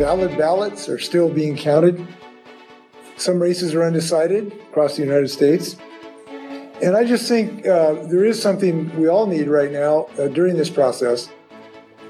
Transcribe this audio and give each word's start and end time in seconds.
valid 0.00 0.34
ballots 0.38 0.88
are 0.88 0.98
still 0.98 1.28
being 1.28 1.54
counted. 1.54 2.06
Some 3.18 3.38
races 3.38 3.74
are 3.74 3.84
undecided 3.84 4.50
across 4.70 4.96
the 4.96 5.02
United 5.02 5.28
States. 5.28 5.76
And 6.82 6.96
I 6.96 7.04
just 7.04 7.28
think 7.28 7.66
uh, 7.66 7.92
there 8.06 8.24
is 8.24 8.40
something 8.40 8.98
we 8.98 9.08
all 9.08 9.26
need 9.26 9.46
right 9.46 9.70
now 9.70 10.08
uh, 10.18 10.28
during 10.28 10.56
this 10.56 10.70
process. 10.70 11.28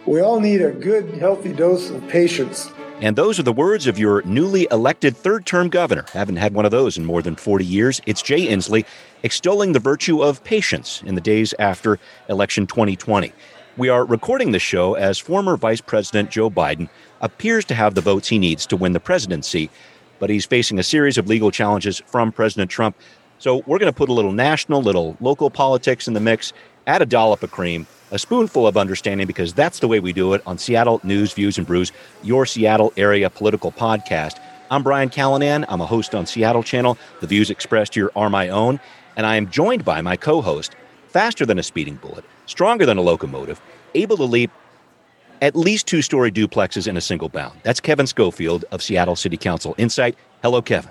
We 0.06 0.20
all 0.20 0.38
need 0.38 0.62
a 0.62 0.70
good, 0.70 1.14
healthy 1.14 1.52
dose 1.52 1.90
of 1.90 2.06
patience. 2.06 2.70
And 3.00 3.16
those 3.16 3.40
are 3.40 3.42
the 3.42 3.52
words 3.52 3.88
of 3.88 3.98
your 3.98 4.22
newly 4.22 4.68
elected 4.70 5.16
third 5.16 5.44
term 5.44 5.68
governor. 5.68 6.04
Haven't 6.12 6.36
had 6.36 6.54
one 6.54 6.64
of 6.64 6.70
those 6.70 6.96
in 6.96 7.04
more 7.04 7.22
than 7.22 7.34
40 7.34 7.64
years. 7.64 8.00
It's 8.06 8.22
Jay 8.22 8.46
Inslee 8.46 8.84
extolling 9.24 9.72
the 9.72 9.80
virtue 9.80 10.22
of 10.22 10.44
patience 10.44 11.02
in 11.04 11.16
the 11.16 11.20
days 11.20 11.54
after 11.58 11.98
election 12.28 12.68
2020. 12.68 13.32
We 13.76 13.88
are 13.88 14.04
recording 14.04 14.52
the 14.52 14.58
show 14.58 14.94
as 14.94 15.18
former 15.18 15.56
Vice 15.56 15.80
President 15.80 16.30
Joe 16.30 16.50
Biden 16.50 16.88
appears 17.20 17.64
to 17.66 17.74
have 17.74 17.94
the 17.94 18.00
votes 18.00 18.28
he 18.28 18.38
needs 18.38 18.66
to 18.66 18.76
win 18.76 18.92
the 18.92 19.00
presidency, 19.00 19.70
but 20.18 20.28
he's 20.30 20.44
facing 20.44 20.78
a 20.78 20.82
series 20.82 21.18
of 21.18 21.28
legal 21.28 21.50
challenges 21.50 22.02
from 22.06 22.32
President 22.32 22.70
Trump 22.70 22.96
so 23.40 23.62
we're 23.66 23.78
going 23.78 23.90
to 23.90 23.96
put 23.96 24.10
a 24.10 24.12
little 24.12 24.32
national, 24.32 24.82
little 24.82 25.16
local 25.18 25.48
politics 25.48 26.06
in 26.06 26.12
the 26.12 26.20
mix, 26.20 26.52
add 26.86 27.00
a 27.00 27.06
dollop 27.06 27.42
of 27.42 27.50
cream, 27.50 27.86
a 28.10 28.18
spoonful 28.18 28.66
of 28.66 28.76
understanding, 28.76 29.26
because 29.26 29.54
that's 29.54 29.78
the 29.78 29.88
way 29.88 29.98
we 29.98 30.12
do 30.12 30.34
it 30.34 30.42
on 30.44 30.58
Seattle 30.58 31.00
News, 31.04 31.32
Views, 31.32 31.56
and 31.56 31.66
Brews, 31.66 31.90
your 32.22 32.44
Seattle 32.44 32.92
area 32.98 33.30
political 33.30 33.72
podcast. 33.72 34.38
I'm 34.70 34.82
Brian 34.82 35.08
Callanan. 35.08 35.64
I'm 35.70 35.80
a 35.80 35.86
host 35.86 36.14
on 36.14 36.26
Seattle 36.26 36.62
Channel. 36.62 36.98
The 37.20 37.26
views 37.26 37.48
expressed 37.48 37.94
here 37.94 38.10
are 38.14 38.28
my 38.28 38.50
own, 38.50 38.78
and 39.16 39.24
I 39.24 39.36
am 39.36 39.50
joined 39.50 39.86
by 39.86 40.02
my 40.02 40.16
co-host, 40.16 40.76
faster 41.08 41.46
than 41.46 41.58
a 41.58 41.62
speeding 41.62 41.96
bullet, 41.96 42.26
stronger 42.50 42.84
than 42.84 42.98
a 42.98 43.02
locomotive, 43.02 43.60
able 43.94 44.16
to 44.16 44.24
leap 44.24 44.50
at 45.40 45.56
least 45.56 45.86
two-story 45.86 46.30
duplexes 46.30 46.86
in 46.86 46.96
a 46.96 47.00
single 47.00 47.28
bound. 47.28 47.58
That's 47.62 47.80
Kevin 47.80 48.06
Schofield 48.06 48.64
of 48.70 48.82
Seattle 48.82 49.16
City 49.16 49.38
Council 49.38 49.74
Insight. 49.78 50.16
Hello, 50.42 50.60
Kevin 50.60 50.90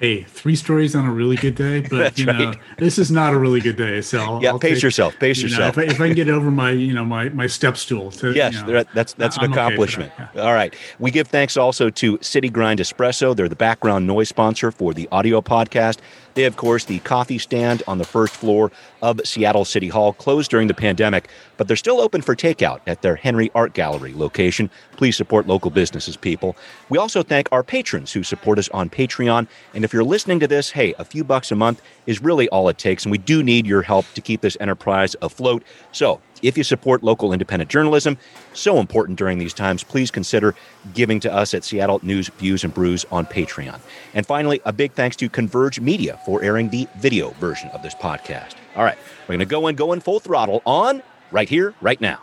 hey, 0.00 0.22
three 0.22 0.56
stories 0.56 0.96
on 0.96 1.04
a 1.04 1.12
really 1.12 1.36
good 1.36 1.54
day, 1.54 1.80
but 1.90 2.18
you 2.18 2.26
know, 2.26 2.46
right. 2.46 2.58
this 2.78 2.98
is 2.98 3.10
not 3.10 3.32
a 3.32 3.38
really 3.38 3.60
good 3.60 3.76
day. 3.76 4.00
So 4.00 4.18
I'll, 4.18 4.42
yeah, 4.42 4.50
I'll 4.50 4.58
pace 4.58 4.78
take, 4.78 4.82
yourself, 4.82 5.18
pace 5.18 5.38
you 5.38 5.48
yourself. 5.48 5.76
Know, 5.76 5.82
if, 5.82 5.90
I, 5.90 5.92
if, 5.92 6.00
I, 6.00 6.06
can 6.08 6.16
get 6.16 6.28
over 6.28 6.50
my, 6.50 6.70
you 6.70 6.92
know, 6.92 7.04
my 7.04 7.28
my 7.28 7.46
step 7.46 7.76
stool. 7.76 8.10
To, 8.12 8.32
yes, 8.32 8.54
you 8.54 8.64
know, 8.64 8.84
that's 8.94 9.12
that's 9.12 9.36
an 9.36 9.44
I'm 9.44 9.52
accomplishment. 9.52 10.12
Okay 10.14 10.28
yeah. 10.34 10.42
All 10.42 10.54
right, 10.54 10.74
we 10.98 11.10
give 11.10 11.28
thanks 11.28 11.56
also 11.56 11.90
to 11.90 12.18
City 12.22 12.48
Grind 12.48 12.80
Espresso. 12.80 13.36
They're 13.36 13.48
the 13.48 13.56
background 13.56 14.06
noise 14.06 14.28
sponsor 14.28 14.72
for 14.72 14.92
the 14.94 15.08
audio 15.12 15.40
podcast. 15.40 15.98
Of 16.44 16.56
course, 16.56 16.84
the 16.84 16.98
coffee 17.00 17.38
stand 17.38 17.82
on 17.86 17.98
the 17.98 18.04
first 18.04 18.34
floor 18.34 18.70
of 19.02 19.20
Seattle 19.24 19.64
City 19.64 19.88
Hall, 19.88 20.12
closed 20.12 20.50
during 20.50 20.68
the 20.68 20.74
pandemic, 20.74 21.28
but 21.56 21.68
they're 21.68 21.76
still 21.76 22.00
open 22.00 22.22
for 22.22 22.36
takeout 22.36 22.80
at 22.86 23.02
their 23.02 23.16
Henry 23.16 23.50
Art 23.54 23.72
Gallery 23.72 24.12
location. 24.14 24.70
Please 24.96 25.16
support 25.16 25.46
local 25.46 25.70
businesses, 25.70 26.16
people. 26.16 26.56
We 26.88 26.98
also 26.98 27.22
thank 27.22 27.48
our 27.52 27.62
patrons 27.62 28.12
who 28.12 28.22
support 28.22 28.58
us 28.58 28.68
on 28.70 28.90
Patreon. 28.90 29.46
And 29.74 29.84
if 29.84 29.92
you're 29.92 30.04
listening 30.04 30.40
to 30.40 30.46
this, 30.46 30.70
hey, 30.70 30.94
a 30.98 31.04
few 31.04 31.24
bucks 31.24 31.50
a 31.50 31.56
month 31.56 31.82
is 32.06 32.22
really 32.22 32.48
all 32.48 32.68
it 32.68 32.78
takes. 32.78 33.04
And 33.04 33.12
we 33.12 33.18
do 33.18 33.42
need 33.42 33.66
your 33.66 33.82
help 33.82 34.06
to 34.14 34.20
keep 34.20 34.40
this 34.40 34.56
enterprise 34.60 35.16
afloat. 35.22 35.62
So 35.92 36.20
if 36.42 36.56
you 36.56 36.64
support 36.64 37.02
local 37.02 37.32
independent 37.32 37.70
journalism, 37.70 38.16
so 38.52 38.78
important 38.78 39.18
during 39.18 39.38
these 39.38 39.54
times, 39.54 39.82
please 39.82 40.10
consider 40.10 40.54
giving 40.94 41.20
to 41.20 41.32
us 41.32 41.54
at 41.54 41.64
Seattle 41.64 42.00
News, 42.02 42.28
Views, 42.38 42.64
and 42.64 42.72
Brews 42.72 43.04
on 43.10 43.26
Patreon. 43.26 43.80
And 44.14 44.26
finally, 44.26 44.60
a 44.64 44.72
big 44.72 44.92
thanks 44.92 45.16
to 45.16 45.28
Converge 45.28 45.80
Media 45.80 46.18
for 46.24 46.42
airing 46.42 46.70
the 46.70 46.88
video 46.98 47.30
version 47.32 47.68
of 47.70 47.82
this 47.82 47.94
podcast. 47.94 48.54
All 48.76 48.84
right, 48.84 48.98
we're 49.22 49.34
going 49.34 49.40
to 49.40 49.46
go 49.46 49.66
in, 49.68 49.76
go 49.76 49.92
in 49.92 50.00
full 50.00 50.20
throttle 50.20 50.62
on 50.64 51.02
right 51.30 51.48
here, 51.48 51.74
right 51.80 52.00
now. 52.00 52.20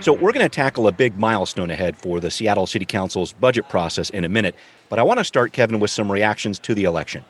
So, 0.00 0.14
we're 0.14 0.32
going 0.32 0.46
to 0.46 0.48
tackle 0.48 0.88
a 0.88 0.92
big 0.92 1.18
milestone 1.18 1.70
ahead 1.70 1.94
for 1.94 2.20
the 2.20 2.30
Seattle 2.30 2.66
City 2.66 2.86
Council's 2.86 3.34
budget 3.34 3.68
process 3.68 4.08
in 4.08 4.24
a 4.24 4.30
minute, 4.30 4.54
but 4.88 4.98
I 4.98 5.02
want 5.02 5.18
to 5.18 5.24
start, 5.24 5.52
Kevin, 5.52 5.78
with 5.78 5.90
some 5.90 6.10
reactions 6.10 6.58
to 6.60 6.74
the 6.74 6.84
election 6.84 7.22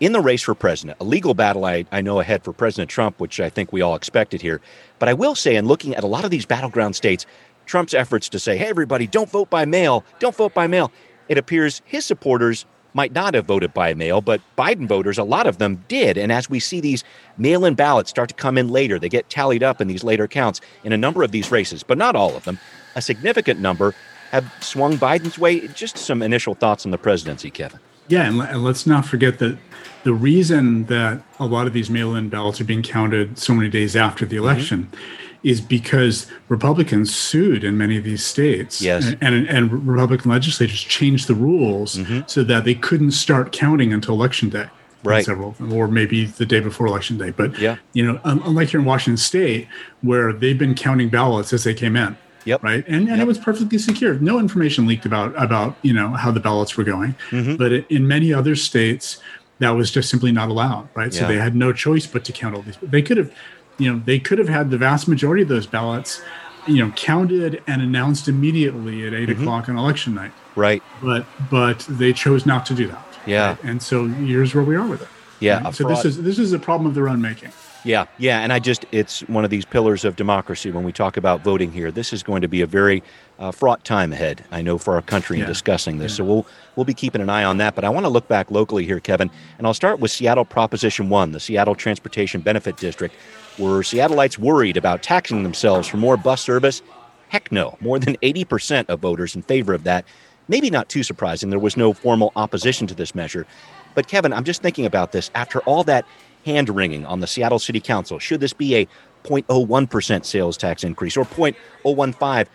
in 0.00 0.12
the 0.12 0.20
race 0.20 0.42
for 0.42 0.54
president, 0.54 0.98
a 1.00 1.04
legal 1.04 1.34
battle 1.34 1.66
I, 1.66 1.84
I 1.92 2.00
know 2.00 2.20
ahead 2.20 2.42
for 2.42 2.52
President 2.52 2.90
Trump, 2.90 3.20
which 3.20 3.38
I 3.38 3.50
think 3.50 3.72
we 3.72 3.82
all 3.82 3.94
expected 3.94 4.40
here. 4.40 4.60
But 4.98 5.08
I 5.08 5.14
will 5.14 5.34
say, 5.34 5.56
in 5.56 5.66
looking 5.66 5.94
at 5.94 6.02
a 6.02 6.08
lot 6.08 6.24
of 6.24 6.30
these 6.30 6.46
battleground 6.46 6.96
states, 6.96 7.26
Trump's 7.66 7.94
efforts 7.94 8.28
to 8.30 8.38
say, 8.38 8.56
hey, 8.56 8.66
everybody, 8.66 9.06
don't 9.06 9.30
vote 9.30 9.50
by 9.50 9.64
mail, 9.66 10.04
don't 10.18 10.34
vote 10.34 10.54
by 10.54 10.66
mail, 10.66 10.90
it 11.28 11.38
appears 11.38 11.82
his 11.84 12.04
supporters 12.04 12.64
might 12.94 13.12
not 13.12 13.34
have 13.34 13.46
voted 13.46 13.72
by 13.72 13.94
mail, 13.94 14.20
but 14.20 14.40
Biden 14.58 14.88
voters, 14.88 15.18
a 15.18 15.22
lot 15.22 15.46
of 15.46 15.58
them 15.58 15.84
did. 15.86 16.18
And 16.18 16.32
as 16.32 16.50
we 16.50 16.58
see 16.58 16.80
these 16.80 17.04
mail 17.38 17.64
in 17.64 17.74
ballots 17.74 18.10
start 18.10 18.28
to 18.30 18.34
come 18.34 18.58
in 18.58 18.68
later, 18.68 18.98
they 18.98 19.08
get 19.08 19.30
tallied 19.30 19.62
up 19.62 19.80
in 19.80 19.86
these 19.86 20.02
later 20.02 20.26
counts 20.26 20.60
in 20.82 20.92
a 20.92 20.96
number 20.96 21.22
of 21.22 21.30
these 21.30 21.52
races, 21.52 21.84
but 21.84 21.98
not 21.98 22.16
all 22.16 22.34
of 22.34 22.44
them. 22.44 22.58
A 22.96 23.02
significant 23.02 23.60
number 23.60 23.94
have 24.32 24.52
swung 24.60 24.96
Biden's 24.96 25.38
way. 25.38 25.68
Just 25.68 25.98
some 25.98 26.22
initial 26.22 26.54
thoughts 26.54 26.84
on 26.84 26.90
the 26.90 26.98
presidency, 26.98 27.50
Kevin. 27.50 27.78
Yeah, 28.10 28.26
and 28.26 28.64
let's 28.64 28.86
not 28.86 29.06
forget 29.06 29.38
that 29.38 29.56
the 30.02 30.12
reason 30.12 30.86
that 30.86 31.22
a 31.38 31.46
lot 31.46 31.66
of 31.66 31.72
these 31.72 31.88
mail-in 31.88 32.28
ballots 32.28 32.60
are 32.60 32.64
being 32.64 32.82
counted 32.82 33.38
so 33.38 33.54
many 33.54 33.68
days 33.68 33.94
after 33.94 34.26
the 34.26 34.36
mm-hmm. 34.36 34.44
election 34.44 34.88
mm-hmm. 34.90 35.48
is 35.48 35.60
because 35.60 36.26
Republicans 36.48 37.14
sued 37.14 37.62
in 37.62 37.78
many 37.78 37.96
of 37.96 38.02
these 38.04 38.24
states. 38.24 38.82
Yes. 38.82 39.06
And, 39.06 39.22
and, 39.22 39.48
and 39.48 39.86
Republican 39.86 40.30
legislators 40.30 40.80
changed 40.80 41.28
the 41.28 41.34
rules 41.34 41.96
mm-hmm. 41.96 42.22
so 42.26 42.42
that 42.42 42.64
they 42.64 42.74
couldn't 42.74 43.12
start 43.12 43.52
counting 43.52 43.92
until 43.92 44.14
election 44.14 44.48
day. 44.48 44.68
Right. 45.02 45.24
Several, 45.24 45.54
or 45.72 45.88
maybe 45.88 46.26
the 46.26 46.44
day 46.44 46.60
before 46.60 46.86
election 46.86 47.16
day. 47.16 47.30
But 47.30 47.58
yeah. 47.58 47.76
you 47.94 48.04
know, 48.04 48.20
unlike 48.24 48.68
here 48.68 48.80
in 48.80 48.86
Washington 48.86 49.16
State, 49.16 49.66
where 50.02 50.32
they've 50.32 50.58
been 50.58 50.74
counting 50.74 51.08
ballots 51.08 51.54
as 51.54 51.64
they 51.64 51.72
came 51.72 51.96
in. 51.96 52.18
Yep. 52.44 52.62
Right. 52.62 52.84
And, 52.86 53.08
and 53.08 53.08
yep. 53.08 53.20
it 53.20 53.26
was 53.26 53.38
perfectly 53.38 53.78
secure. 53.78 54.14
No 54.14 54.38
information 54.38 54.86
leaked 54.86 55.06
about 55.06 55.40
about 55.42 55.76
you 55.82 55.92
know 55.92 56.10
how 56.10 56.30
the 56.30 56.40
ballots 56.40 56.76
were 56.76 56.84
going. 56.84 57.14
Mm-hmm. 57.30 57.56
But 57.56 57.72
in 57.72 58.08
many 58.08 58.32
other 58.32 58.56
states, 58.56 59.20
that 59.58 59.70
was 59.70 59.90
just 59.90 60.10
simply 60.10 60.32
not 60.32 60.48
allowed. 60.48 60.88
Right. 60.94 61.12
Yeah. 61.12 61.20
So 61.20 61.28
they 61.28 61.36
had 61.36 61.54
no 61.54 61.72
choice 61.72 62.06
but 62.06 62.24
to 62.24 62.32
count 62.32 62.56
all 62.56 62.62
these. 62.62 62.76
They 62.82 63.02
could 63.02 63.18
have, 63.18 63.32
you 63.78 63.92
know, 63.92 64.02
they 64.04 64.18
could 64.18 64.38
have 64.38 64.48
had 64.48 64.70
the 64.70 64.78
vast 64.78 65.06
majority 65.06 65.42
of 65.42 65.48
those 65.48 65.66
ballots, 65.66 66.22
you 66.66 66.84
know, 66.84 66.92
counted 66.92 67.62
and 67.66 67.82
announced 67.82 68.26
immediately 68.26 69.06
at 69.06 69.12
8 69.12 69.28
mm-hmm. 69.28 69.42
o'clock 69.42 69.68
on 69.68 69.76
election 69.76 70.14
night. 70.14 70.32
Right. 70.56 70.82
But 71.02 71.26
but 71.50 71.80
they 71.88 72.12
chose 72.12 72.46
not 72.46 72.66
to 72.66 72.74
do 72.74 72.88
that. 72.88 73.06
Yeah. 73.26 73.48
Right? 73.48 73.64
And 73.64 73.82
so 73.82 74.06
here's 74.08 74.54
where 74.54 74.64
we 74.64 74.76
are 74.76 74.86
with 74.86 75.02
it. 75.02 75.08
Yeah. 75.40 75.62
Right? 75.62 75.74
So 75.74 75.86
this 75.86 76.04
is 76.04 76.22
this 76.22 76.38
is 76.38 76.52
a 76.52 76.58
problem 76.58 76.86
of 76.86 76.94
their 76.94 77.08
own 77.08 77.20
making. 77.20 77.52
Yeah, 77.82 78.06
yeah, 78.18 78.40
and 78.40 78.52
I 78.52 78.58
just 78.58 78.84
it's 78.92 79.20
one 79.22 79.44
of 79.44 79.50
these 79.50 79.64
pillars 79.64 80.04
of 80.04 80.16
democracy 80.16 80.70
when 80.70 80.84
we 80.84 80.92
talk 80.92 81.16
about 81.16 81.42
voting 81.42 81.72
here. 81.72 81.90
This 81.90 82.12
is 82.12 82.22
going 82.22 82.42
to 82.42 82.48
be 82.48 82.60
a 82.60 82.66
very 82.66 83.02
uh, 83.38 83.52
fraught 83.52 83.84
time 83.84 84.12
ahead. 84.12 84.44
I 84.50 84.60
know 84.60 84.76
for 84.76 84.94
our 84.94 85.02
country 85.02 85.38
yeah. 85.38 85.44
in 85.44 85.48
discussing 85.48 85.96
this, 85.96 86.12
yeah. 86.12 86.16
so 86.16 86.24
we'll 86.24 86.46
we'll 86.76 86.84
be 86.84 86.92
keeping 86.92 87.22
an 87.22 87.30
eye 87.30 87.44
on 87.44 87.56
that. 87.56 87.74
But 87.74 87.84
I 87.84 87.88
want 87.88 88.04
to 88.04 88.10
look 88.10 88.28
back 88.28 88.50
locally 88.50 88.84
here, 88.84 89.00
Kevin, 89.00 89.30
and 89.56 89.66
I'll 89.66 89.72
start 89.72 89.98
with 89.98 90.10
Seattle 90.10 90.44
Proposition 90.44 91.08
One, 91.08 91.32
the 91.32 91.40
Seattle 91.40 91.74
Transportation 91.74 92.42
Benefit 92.42 92.76
District, 92.76 93.14
where 93.56 93.80
Seattleites 93.80 94.36
worried 94.36 94.76
about 94.76 95.02
taxing 95.02 95.42
themselves 95.42 95.88
for 95.88 95.96
more 95.96 96.18
bus 96.18 96.42
service. 96.42 96.82
Heck 97.28 97.50
no, 97.50 97.78
more 97.80 97.98
than 97.98 98.16
eighty 98.20 98.44
percent 98.44 98.90
of 98.90 99.00
voters 99.00 99.34
in 99.34 99.40
favor 99.40 99.72
of 99.72 99.84
that. 99.84 100.04
Maybe 100.48 100.68
not 100.68 100.90
too 100.90 101.02
surprising. 101.02 101.48
There 101.48 101.58
was 101.58 101.78
no 101.78 101.94
formal 101.94 102.32
opposition 102.36 102.86
to 102.88 102.94
this 102.94 103.14
measure. 103.14 103.46
But 103.94 104.06
Kevin, 104.06 104.32
I'm 104.32 104.44
just 104.44 104.62
thinking 104.62 104.84
about 104.84 105.12
this 105.12 105.30
after 105.34 105.60
all 105.60 105.82
that 105.84 106.04
hand 106.44 106.68
wringing 106.68 107.06
on 107.06 107.20
the 107.20 107.26
Seattle 107.26 107.58
City 107.58 107.80
Council. 107.80 108.18
Should 108.18 108.40
this 108.40 108.52
be 108.52 108.76
a 108.76 108.86
0.01% 109.24 110.24
sales 110.24 110.56
tax 110.56 110.84
increase 110.84 111.16
or 111.16 111.24
0.015? 111.24 112.46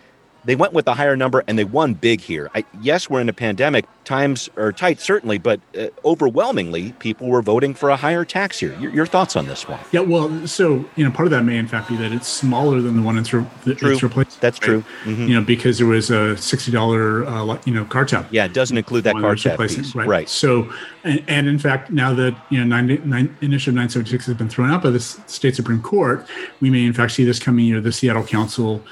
They 0.46 0.54
went 0.54 0.72
with 0.72 0.86
a 0.86 0.94
higher 0.94 1.16
number 1.16 1.42
and 1.48 1.58
they 1.58 1.64
won 1.64 1.94
big 1.94 2.20
here. 2.20 2.48
I, 2.54 2.64
yes, 2.80 3.10
we're 3.10 3.20
in 3.20 3.28
a 3.28 3.32
pandemic. 3.32 3.84
Times 4.04 4.48
are 4.56 4.70
tight, 4.70 5.00
certainly, 5.00 5.38
but 5.38 5.60
uh, 5.76 5.88
overwhelmingly, 6.04 6.92
people 7.00 7.26
were 7.26 7.42
voting 7.42 7.74
for 7.74 7.90
a 7.90 7.96
higher 7.96 8.24
tax 8.24 8.60
here. 8.60 8.72
Your, 8.78 8.92
your, 8.92 9.06
thoughts 9.06 9.34
on 9.34 9.48
this 9.48 9.66
one? 9.66 9.80
Yeah, 9.90 10.00
well, 10.00 10.46
so 10.46 10.84
you 10.94 11.04
know, 11.04 11.10
part 11.10 11.26
of 11.26 11.32
that 11.32 11.42
may 11.42 11.56
in 11.56 11.66
fact 11.66 11.88
be 11.88 11.96
that 11.96 12.12
it's 12.12 12.28
smaller 12.28 12.80
than 12.80 12.94
the 12.94 13.02
one 13.02 13.18
it's, 13.18 13.32
re- 13.32 13.44
true. 13.74 13.92
it's 13.92 14.04
replaced. 14.04 14.40
That's 14.40 14.60
right? 14.60 14.66
true. 14.66 14.84
Mm-hmm. 15.02 15.26
You 15.26 15.34
know, 15.34 15.40
because 15.40 15.78
there 15.78 15.88
was 15.88 16.10
a 16.10 16.36
sixty 16.36 16.70
dollar, 16.70 17.26
uh, 17.26 17.60
you 17.64 17.74
know, 17.74 17.84
car 17.84 18.04
tab. 18.04 18.28
Yeah, 18.30 18.44
it 18.44 18.52
doesn't 18.52 18.78
include 18.78 19.02
that 19.04 19.16
car 19.16 19.34
tab 19.34 19.58
piece. 19.58 19.96
Right. 19.96 20.06
right. 20.06 20.28
So, 20.28 20.72
and, 21.02 21.24
and, 21.26 21.48
in 21.48 21.58
fact, 21.58 21.90
now 21.90 22.14
that 22.14 22.36
you 22.50 22.58
know, 22.58 22.64
nine, 22.64 22.86
nine, 23.08 23.36
initiative 23.40 23.74
nine 23.74 23.88
seventy 23.88 24.10
six 24.10 24.26
has 24.26 24.36
been 24.36 24.48
thrown 24.48 24.70
out 24.70 24.84
by 24.84 24.90
the 24.90 25.00
state 25.00 25.56
supreme 25.56 25.82
court, 25.82 26.24
we 26.60 26.70
may 26.70 26.84
in 26.84 26.92
fact 26.92 27.10
see 27.10 27.24
this 27.24 27.40
coming 27.40 27.64
year. 27.64 27.80
The 27.80 27.90
Seattle 27.90 28.24
Council 28.24 28.84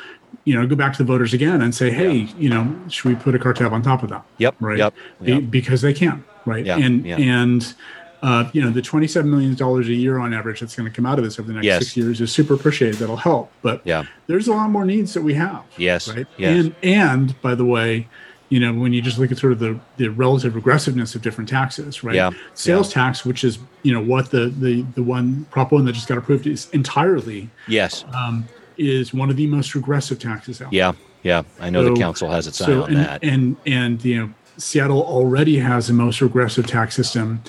you 0.45 0.55
know, 0.59 0.67
go 0.67 0.77
back 0.77 0.93
to 0.93 0.99
the 0.99 1.05
voters 1.05 1.33
again 1.33 1.63
and 1.63 1.75
say, 1.75 1.91
hey, 1.91 2.13
yeah. 2.13 2.35
you 2.37 2.49
know, 2.49 2.77
should 2.89 3.09
we 3.09 3.15
put 3.15 3.35
a 3.35 3.39
car 3.39 3.55
tab 3.55 3.73
on 3.73 3.83
top 3.83 4.03
of 4.03 4.11
that? 4.11 4.25
Yep. 4.39 4.57
Right. 4.61 4.79
Yep. 4.79 4.95
Be, 5.23 5.41
because 5.41 5.83
they 5.83 5.95
can't. 5.95 6.25
Right. 6.47 6.65
Yeah. 6.65 6.77
And 6.77 7.07
yeah. 7.07 7.17
and 7.17 7.75
uh, 8.23 8.49
you 8.53 8.63
know, 8.63 8.71
the 8.71 8.83
twenty-seven 8.83 9.31
million 9.31 9.55
dollars 9.55 9.89
a 9.89 9.95
year 9.95 10.19
on 10.19 10.33
average 10.33 10.61
that's 10.61 10.75
going 10.75 10.89
to 10.89 10.95
come 10.95 11.07
out 11.07 11.19
of 11.19 11.25
this 11.25 11.39
over 11.39 11.49
the 11.49 11.55
next 11.55 11.67
yes. 11.67 11.81
six 11.81 11.97
years 11.97 12.21
is 12.21 12.33
super 12.33 12.55
appreciated. 12.55 12.97
That'll 12.97 13.17
help. 13.17 13.53
But 13.63 13.83
yeah, 13.85 14.05
there's 14.27 14.49
a 14.49 14.53
lot 14.53 14.71
more 14.71 14.85
needs 14.85 15.15
that 15.15 15.23
we 15.23 15.35
have. 15.35 15.63
Yes. 15.77 16.09
Right. 16.09 16.27
Yes. 16.37 16.65
And 16.65 16.75
and 16.83 17.43
by 17.43 17.55
the 17.55 17.65
way, 17.65 18.09
you 18.49 18.61
know, 18.61 18.73
when 18.73 18.93
you 18.93 19.03
just 19.03 19.19
look 19.19 19.33
at 19.33 19.39
sort 19.39 19.53
of 19.53 19.59
the, 19.59 19.79
the 19.97 20.09
relative 20.09 20.55
regressiveness 20.55 21.15
of 21.15 21.23
different 21.23 21.51
taxes, 21.51 22.05
right? 22.05 22.15
Yeah. 22.15 22.31
Sales 22.55 22.89
yeah. 22.91 23.03
tax, 23.03 23.25
which 23.25 23.45
is 23.45 23.59
you 23.83 23.93
know 23.93 24.03
what 24.03 24.31
the 24.31 24.47
the 24.47 24.83
the 24.95 25.03
one 25.03 25.45
prop 25.51 25.71
one 25.71 25.85
that 25.85 25.93
just 25.93 26.09
got 26.09 26.19
approved 26.19 26.47
is 26.47 26.69
entirely 26.71 27.51
yes 27.69 28.05
um, 28.15 28.49
is 28.77 29.15
one 29.15 29.31
of 29.31 29.37
the 29.37 29.47
most 29.47 29.75
regressive 29.75 30.19
taxes 30.19 30.61
out. 30.61 30.73
Yeah. 30.73 30.93
Yeah, 31.23 31.43
I 31.59 31.71
know 31.71 31.83
so, 31.83 31.95
the 31.95 31.99
council 31.99 32.31
has 32.31 32.47
its 32.47 32.59
so, 32.59 32.83
eye 32.83 32.85
on 32.85 32.89
and, 32.91 32.97
that. 32.99 33.25
And 33.25 33.57
and 33.65 34.05
you 34.05 34.19
know, 34.19 34.35
Seattle 34.59 35.03
already 35.03 35.59
has 35.59 35.87
the 35.87 35.95
most 35.95 36.21
regressive 36.21 36.67
tax 36.67 36.95
system 36.95 37.43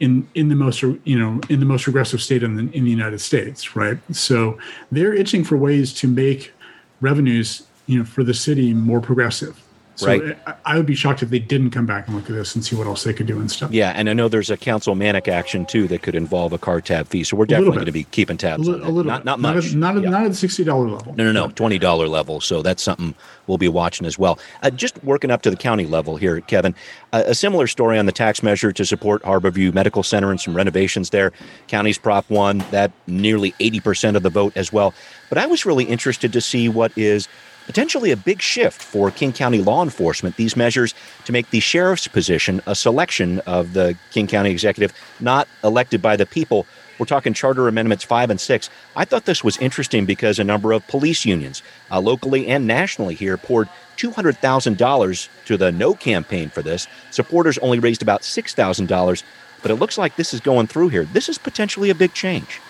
in 0.00 0.28
in 0.34 0.48
the 0.50 0.54
most 0.54 0.82
you 0.82 1.18
know 1.18 1.40
in 1.48 1.58
the 1.58 1.64
most 1.64 1.86
regressive 1.86 2.20
state 2.20 2.42
in 2.42 2.56
the, 2.56 2.76
in 2.76 2.84
the 2.84 2.90
United 2.90 3.22
States, 3.22 3.74
right? 3.74 3.96
So 4.14 4.58
they're 4.90 5.14
itching 5.14 5.44
for 5.44 5.56
ways 5.56 5.94
to 5.94 6.08
make 6.08 6.52
revenues 7.00 7.66
you 7.86 7.98
know 7.98 8.04
for 8.04 8.22
the 8.22 8.34
city 8.34 8.74
more 8.74 9.00
progressive 9.00 9.62
so 9.94 10.06
right. 10.06 10.38
I, 10.64 10.76
would 10.76 10.86
be 10.86 10.94
shocked 10.94 11.22
if 11.22 11.30
they 11.30 11.38
didn't 11.38 11.70
come 11.70 11.84
back 11.84 12.06
and 12.06 12.16
look 12.16 12.24
at 12.24 12.34
this 12.34 12.54
and 12.54 12.64
see 12.64 12.74
what 12.74 12.86
else 12.86 13.04
they 13.04 13.12
could 13.12 13.26
do 13.26 13.38
and 13.38 13.50
stuff. 13.50 13.70
Yeah, 13.72 13.92
and 13.94 14.08
I 14.08 14.14
know 14.14 14.28
there's 14.28 14.50
a 14.50 14.56
councilmanic 14.56 15.28
action 15.28 15.66
too 15.66 15.86
that 15.88 16.02
could 16.02 16.14
involve 16.14 16.52
a 16.52 16.58
car 16.58 16.80
tab 16.80 17.08
fee. 17.08 17.24
So 17.24 17.36
we're 17.36 17.46
definitely 17.46 17.74
going 17.74 17.86
to 17.86 17.92
be 17.92 18.04
keeping 18.04 18.38
tabs 18.38 18.66
a, 18.66 18.70
li- 18.70 18.80
on. 18.80 18.86
A 18.86 18.90
little 18.90 19.10
not, 19.10 19.24
not 19.24 19.38
much. 19.38 19.74
Not 19.74 19.96
at, 19.96 20.02
not, 20.02 20.04
yeah. 20.04 20.10
not 20.10 20.22
at 20.24 20.28
the 20.30 20.36
sixty 20.36 20.64
dollar 20.64 20.88
level. 20.88 21.14
No, 21.14 21.24
no, 21.24 21.32
no, 21.32 21.48
twenty 21.50 21.78
dollar 21.78 22.08
level. 22.08 22.40
So 22.40 22.62
that's 22.62 22.82
something 22.82 23.14
we'll 23.46 23.58
be 23.58 23.68
watching 23.68 24.06
as 24.06 24.18
well. 24.18 24.38
Uh, 24.62 24.70
just 24.70 25.02
working 25.04 25.30
up 25.30 25.42
to 25.42 25.50
the 25.50 25.56
county 25.56 25.86
level 25.86 26.16
here, 26.16 26.40
Kevin. 26.40 26.74
Uh, 27.12 27.24
a 27.26 27.34
similar 27.34 27.66
story 27.66 27.98
on 27.98 28.06
the 28.06 28.12
tax 28.12 28.42
measure 28.42 28.72
to 28.72 28.86
support 28.86 29.22
Harborview 29.22 29.74
Medical 29.74 30.02
Center 30.02 30.30
and 30.30 30.40
some 30.40 30.56
renovations 30.56 31.10
there. 31.10 31.32
County's 31.68 31.98
Prop 31.98 32.28
One 32.30 32.58
that 32.70 32.92
nearly 33.06 33.54
eighty 33.60 33.80
percent 33.80 34.16
of 34.16 34.22
the 34.22 34.30
vote 34.30 34.56
as 34.56 34.72
well. 34.72 34.94
But 35.28 35.38
I 35.38 35.46
was 35.46 35.66
really 35.66 35.84
interested 35.84 36.32
to 36.32 36.40
see 36.40 36.68
what 36.68 36.92
is 36.96 37.28
potentially 37.66 38.10
a 38.10 38.16
big 38.16 38.40
shift 38.40 38.82
for 38.82 39.10
King 39.10 39.32
County 39.32 39.58
law 39.58 39.82
enforcement. 39.82 40.36
These 40.36 40.56
measures 40.56 40.94
to 41.24 41.32
make 41.32 41.50
the 41.50 41.60
sheriff's 41.60 42.08
position 42.08 42.60
a 42.66 42.74
selection 42.74 43.40
of 43.40 43.72
the 43.72 43.96
King 44.10 44.26
County 44.26 44.50
executive, 44.50 44.92
not 45.20 45.48
elected 45.62 46.02
by 46.02 46.16
the 46.16 46.26
people. 46.26 46.66
We're 46.98 47.06
talking 47.06 47.34
Charter 47.34 47.68
Amendments 47.68 48.04
5 48.04 48.30
and 48.30 48.40
6. 48.40 48.70
I 48.94 49.04
thought 49.04 49.24
this 49.24 49.42
was 49.42 49.56
interesting 49.58 50.06
because 50.06 50.38
a 50.38 50.44
number 50.44 50.72
of 50.72 50.86
police 50.86 51.24
unions, 51.24 51.62
uh, 51.90 52.00
locally 52.00 52.46
and 52.46 52.66
nationally 52.66 53.14
here, 53.14 53.36
poured 53.36 53.68
$200,000 53.96 55.28
to 55.46 55.56
the 55.56 55.72
no 55.72 55.94
campaign 55.94 56.48
for 56.48 56.62
this. 56.62 56.86
Supporters 57.10 57.58
only 57.58 57.78
raised 57.78 58.02
about 58.02 58.22
$6,000, 58.22 59.22
but 59.62 59.70
it 59.70 59.76
looks 59.76 59.98
like 59.98 60.16
this 60.16 60.34
is 60.34 60.40
going 60.40 60.66
through 60.66 60.88
here. 60.88 61.04
This 61.04 61.28
is 61.28 61.38
potentially 61.38 61.90
a 61.90 61.94
big 61.94 62.12
change. 62.12 62.60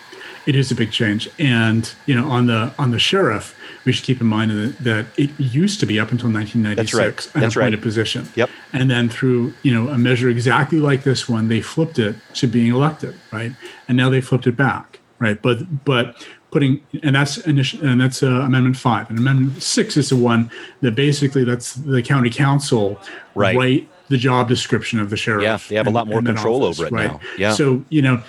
It 0.47 0.56
is 0.56 0.71
a 0.71 0.75
big 0.75 0.91
change, 0.91 1.29
and 1.39 1.93
you 2.06 2.15
know, 2.15 2.29
on 2.31 2.47
the 2.47 2.75
on 2.79 2.91
the 2.91 2.99
sheriff, 2.99 3.56
we 3.85 3.93
should 3.93 4.05
keep 4.05 4.21
in 4.21 4.27
mind 4.27 4.50
that, 4.50 4.79
that 4.79 5.06
it 5.17 5.31
used 5.39 5.81
to 5.81 5.87
be 5.87 6.00
up 6.00 6.11
until 6.11 6.31
1996 6.31 6.77
That's 6.77 6.94
right. 6.94 7.41
That's 7.41 7.55
an 7.55 7.62
appointed 7.62 7.77
right. 7.77 7.83
position. 7.83 8.29
Yep. 8.35 8.50
And 8.73 8.91
then 8.91 9.09
through 9.09 9.55
you 9.62 9.73
know 9.73 9.89
a 9.89 9.99
measure 9.99 10.29
exactly 10.29 10.79
like 10.79 11.05
this 11.05 11.29
one, 11.29 11.49
they 11.49 11.61
flipped 11.61 11.99
it 11.99 12.17
to 12.35 12.47
being 12.47 12.73
elected, 12.73 13.15
right? 13.33 13.53
And 13.89 13.97
now 13.97 14.11
they 14.11 14.21
flipped 14.21 14.47
it 14.47 14.56
back, 14.56 15.00
right? 15.19 15.41
But 15.41 15.85
but 15.85 16.27
putting 16.50 16.83
and 17.03 17.17
that's 17.17 17.39
initial 17.39 17.85
and 17.85 18.00
that's 18.00 18.23
uh, 18.23 18.27
amendment 18.27 18.77
five 18.77 19.09
and 19.11 19.19
amendment 19.19 19.62
six 19.62 19.97
is 19.97 20.11
the 20.11 20.17
one 20.17 20.50
that 20.83 20.94
basically 20.94 21.44
that's 21.44 21.75
the 21.75 22.03
county 22.03 22.31
council 22.31 23.00
right. 23.35 23.56
write 23.56 23.89
the 24.09 24.19
job 24.19 24.47
description 24.47 25.00
of 25.00 25.09
the 25.09 25.17
sheriff. 25.17 25.43
Yeah, 25.43 25.56
they 25.69 25.77
have 25.77 25.87
a 25.87 25.91
lot 25.91 26.06
more 26.06 26.21
control 26.21 26.65
office, 26.65 26.81
over 26.81 26.89
it 26.89 26.93
right? 26.93 27.11
now. 27.12 27.21
Yeah. 27.39 27.53
So 27.53 27.83
you 27.89 28.03
know, 28.03 28.23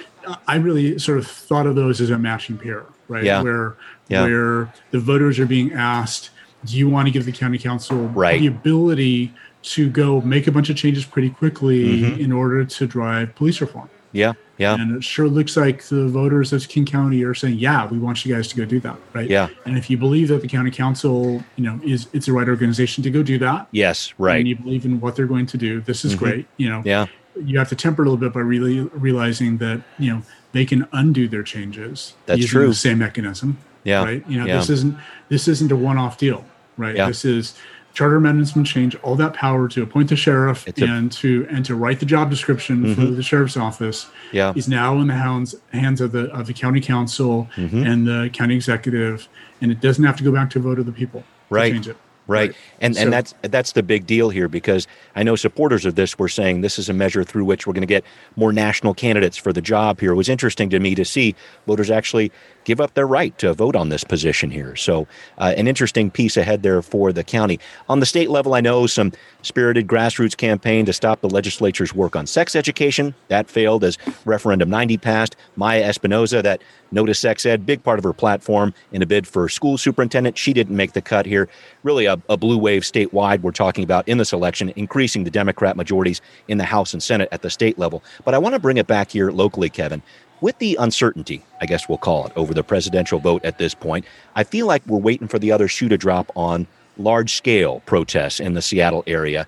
I 0.48 0.56
really 0.56 0.98
sort 1.00 1.18
of 1.18 1.28
thought 1.28 1.68
of 1.68 1.76
those 1.76 2.02
as 2.02 2.10
a 2.10 2.18
matching 2.18 2.58
pair, 2.58 2.86
right? 3.08 3.24
Yeah. 3.24 3.42
Where 3.42 3.76
yeah. 4.08 4.24
where 4.24 4.74
the 4.92 5.00
voters 5.00 5.40
are 5.40 5.46
being 5.46 5.74
asked, 5.74 6.30
do 6.66 6.78
you 6.78 6.90
want 6.90 7.08
to 7.08 7.12
give 7.12 7.26
the 7.26 7.32
county 7.32 7.58
council 7.58 8.08
right. 8.10 8.40
the 8.40 8.48
ability 8.48 9.34
to 9.64 9.90
go 9.90 10.22
make 10.22 10.48
a 10.48 10.52
bunch 10.52 10.70
of 10.70 10.76
changes 10.76 11.06
pretty 11.06 11.30
quickly 11.30 12.02
mm-hmm. 12.02 12.20
in 12.20 12.32
order 12.32 12.66
to 12.66 12.88
drive 12.88 13.34
police 13.36 13.62
reform? 13.62 13.90
Yeah, 14.12 14.34
yeah. 14.58 14.76
And 14.76 14.96
it 14.96 15.04
sure 15.04 15.28
looks 15.28 15.58
like 15.58 15.84
the 15.86 16.08
voters 16.08 16.54
of 16.54 16.68
King 16.68 16.86
County 16.86 17.24
are 17.24 17.34
saying, 17.34 17.58
"Yeah, 17.58 17.88
we 17.88 17.98
want 17.98 18.24
you 18.24 18.34
guys 18.34 18.48
to 18.50 18.56
go 18.56 18.64
do 18.64 18.80
that." 18.82 18.98
Right? 19.12 19.28
Yeah. 19.30 19.50
And 19.66 19.78
if 19.78 19.90
you 19.90 19.98
believe 19.98 20.28
that 20.28 20.42
the 20.42 20.48
county 20.48 20.70
council, 20.70 21.44
you 21.56 21.64
know, 21.64 21.80
is 21.84 22.08
it's 22.14 22.28
the 22.28 22.34
right 22.34 22.48
organization 22.48 23.04
to 23.04 23.10
go 23.10 23.24
do 23.24 23.40
that, 23.40 23.68
yes, 23.72 24.14
right. 24.20 24.38
And 24.38 24.48
you 24.48 24.56
believe 24.56 24.86
in 24.86 25.00
what 25.00 25.16
they're 25.16 25.26
going 25.26 25.48
to 25.48 25.58
do, 25.58 25.82
this 25.82 26.06
is 26.06 26.14
mm-hmm. 26.14 26.24
great. 26.24 26.48
You 26.58 26.70
know, 26.70 26.84
yeah. 26.86 27.08
You 27.42 27.58
have 27.58 27.70
to 27.70 27.76
temper 27.76 28.04
a 28.04 28.06
little 28.06 28.18
bit 28.18 28.34
by 28.34 28.42
really 28.42 28.82
realizing 28.82 29.58
that 29.58 29.82
you 29.98 30.14
know 30.14 30.22
they 30.52 30.66
can 30.66 30.88
undo 30.92 31.28
their 31.28 31.44
changes 31.44 32.14
That's 32.26 32.42
using 32.42 32.52
true. 32.52 32.68
the 32.68 32.76
same 32.76 33.00
mechanism. 33.00 33.58
Yeah. 33.84 34.04
Right. 34.04 34.28
You 34.30 34.40
know, 34.40 34.46
yeah. 34.46 34.58
this 34.58 34.70
isn't 34.70 34.98
this 35.30 35.48
isn't 35.48 35.72
a 35.72 35.76
one-off 35.76 36.18
deal. 36.18 36.46
Right. 36.78 36.96
Yeah. 36.96 37.08
This 37.08 37.26
is 37.26 37.56
charter 37.94 38.16
amendments 38.16 38.52
can 38.54 38.66
change 38.66 38.96
all 38.98 39.16
that 39.16 39.34
power 39.34 39.68
to 39.68 39.84
appoint 39.84 40.10
the 40.10 40.16
sheriff 40.16 40.68
it's 40.68 40.82
and 40.82 41.12
to 41.12 41.48
and 41.50 41.64
to 41.66 41.76
write 41.76 42.00
the 42.00 42.06
job 42.06 42.30
description 42.30 42.84
mm-hmm. 42.84 42.94
for 42.94 43.08
the 43.08 43.24
sheriff's 43.24 43.58
office. 43.58 44.08
Yeah. 44.32 44.54
Is 44.56 44.68
now 44.68 45.00
in 45.00 45.08
the 45.08 45.14
hands 45.14 45.56
hands 45.72 46.02
of 46.02 46.12
the 46.12 46.32
of 46.32 46.48
the 46.48 46.54
county 46.54 46.82
council 46.82 47.50
mm-hmm. 47.56 47.84
and 47.84 48.08
the 48.08 48.30
county 48.34 48.56
executive, 48.56 49.28
and 49.62 49.72
it 49.72 49.80
doesn't 49.80 50.04
have 50.04 50.18
to 50.18 50.24
go 50.24 50.32
back 50.32 50.50
to 50.52 50.60
a 50.60 50.62
vote 50.62 50.80
of 50.80 50.86
the 50.86 50.92
people. 50.92 51.24
Right. 51.50 51.72
change 51.72 51.88
it. 51.88 51.98
Right. 52.26 52.50
right. 52.50 52.58
And 52.80 52.96
so, 52.96 53.02
and 53.02 53.14
that's 53.14 53.34
that's 53.42 53.74
the 53.74 53.84
big 53.84 54.06
deal 54.06 54.30
here 54.30 54.48
because 54.48 54.88
I 55.16 55.24
know 55.24 55.36
supporters 55.36 55.86
of 55.86 55.96
this 55.96 56.18
were 56.18 56.30
saying 56.30 56.62
this 56.62 56.80
is 56.80 56.90
a 56.90 56.94
measure 56.94 57.24
through 57.24 57.46
which 57.46 57.68
we're 57.68 57.74
going 57.74 57.82
to 57.82 57.88
get 57.88 58.06
more 58.36 58.54
national 58.54 58.94
candidates 58.94 59.38
for 59.38 59.52
the 59.52 59.62
job 59.62 60.00
here. 60.00 60.14
It 60.14 60.16
was 60.16 60.30
interesting 60.30 60.70
to 60.70 60.80
me 60.80 60.96
to 60.96 61.04
see 61.04 61.36
voters 61.68 61.90
actually 61.92 62.32
give 62.64 62.80
up 62.80 62.94
their 62.94 63.08
right 63.08 63.38
to 63.40 63.54
vote 63.54 63.76
on 63.76 63.90
this 63.90 64.04
position 64.04 64.52
here. 64.52 64.76
So, 64.76 65.08
uh, 65.38 65.54
an 65.58 65.68
interesting 65.68 66.10
piece 66.10 66.38
ahead 66.38 66.64
there 66.64 66.82
for 66.82 67.12
the 67.12 67.24
county. 67.24 67.60
On 67.90 68.00
the 68.00 68.06
state 68.06 68.30
level, 68.30 68.54
I 68.54 68.62
know 68.62 68.88
some 68.88 69.12
spirited 69.42 69.88
grassroots 69.88 70.38
campaign 70.38 70.86
to 70.86 70.94
stop 70.94 71.22
the 71.22 71.30
legislature's 71.30 71.94
work 71.94 72.16
on 72.16 72.26
sex 72.26 72.56
education. 72.56 73.14
That 73.28 73.50
failed 73.50 73.84
as 73.84 73.98
Referendum 74.26 74.70
90 74.70 74.98
passed. 74.98 75.36
Maia 75.56 75.84
Espinoza, 75.84 76.42
that 76.44 76.62
no 76.94 77.06
to 77.06 77.14
sex 77.14 77.46
ed, 77.46 77.66
big 77.66 77.84
part 77.84 78.00
of 78.00 78.04
her 78.04 78.14
platform 78.14 78.74
in 78.92 79.02
a 79.02 79.06
bid 79.06 79.28
for 79.28 79.50
school 79.50 79.78
superintendent. 79.78 80.38
She 80.38 80.54
didn't 80.54 80.76
make 80.76 80.94
the 80.94 81.02
cut 81.02 81.26
here. 81.26 81.50
Really, 81.84 82.06
a, 82.06 82.22
a 82.30 82.38
blue 82.38 82.58
wave 82.58 82.84
statewide 82.84 83.42
we're 83.42 83.52
talking 83.52 83.84
about 83.84 84.08
in 84.08 84.18
this 84.18 84.34
election, 84.34 84.72
increasing 84.76 85.24
the 85.24 85.32
Democrat 85.32 85.76
majorities 85.76 86.22
in 86.48 86.58
the 86.58 86.64
House 86.64 86.94
and 86.94 87.04
Senate 87.04 87.30
at 87.32 87.42
the 87.42 87.50
state 87.50 87.78
level. 87.78 88.04
But 88.24 88.34
I 88.34 88.38
want 88.38 88.54
to 88.54 88.60
bring 88.60 88.78
it 88.78 88.88
back 88.88 89.12
here 89.12 89.32
locally, 89.32 89.70
Kevin 89.70 90.02
with 90.44 90.58
the 90.58 90.76
uncertainty, 90.78 91.42
I 91.62 91.66
guess 91.66 91.88
we'll 91.88 91.98
call 91.98 92.26
it, 92.26 92.34
over 92.36 92.54
the 92.54 92.66
presidential 92.66 93.18
vote 93.18 93.46
at 93.46 93.60
this 93.60 93.74
point, 93.74 94.04
I 94.36 94.44
feel 94.44 94.68
like 94.68 94.86
we're 94.86 94.98
waiting 94.98 95.30
for 95.30 95.40
the 95.40 95.54
other 95.54 95.70
shoe 95.70 95.88
to 95.88 95.98
drop 95.98 96.30
on 96.36 96.68
large 96.98 97.34
scale 97.34 97.82
protests 97.86 98.42
in 98.42 98.54
the 98.54 98.62
Seattle 98.62 99.06
area. 99.08 99.48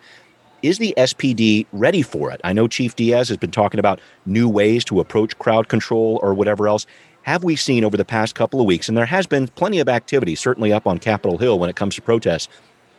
Is 0.62 0.78
the 0.78 0.94
SPD 0.98 1.66
ready 1.74 2.02
for 2.02 2.32
it? 2.32 2.40
I 2.44 2.54
know 2.54 2.68
Chief 2.68 2.96
Diaz 2.96 3.28
has 3.28 3.38
been 3.38 3.52
talking 3.52 3.80
about 3.80 4.00
new 4.26 4.48
ways 4.48 4.86
to 4.86 5.02
approach 5.02 5.38
crowd 5.38 5.68
control 5.68 6.18
or 6.24 6.34
whatever 6.34 6.68
else. 6.68 6.88
Have 7.26 7.44
we 7.44 7.56
seen 7.56 7.84
over 7.84 7.98
the 7.98 8.06
past 8.06 8.36
couple 8.36 8.62
of 8.62 8.68
weeks, 8.68 8.88
and 8.88 8.96
there 8.96 9.08
has 9.08 9.26
been 9.26 9.48
plenty 9.48 9.80
of 9.80 9.90
activity, 9.90 10.36
certainly 10.36 10.72
up 10.72 10.86
on 10.86 11.00
Capitol 11.00 11.40
Hill 11.40 11.58
when 11.58 11.72
it 11.72 11.76
comes 11.76 11.96
to 11.96 12.02
protests. 12.04 12.48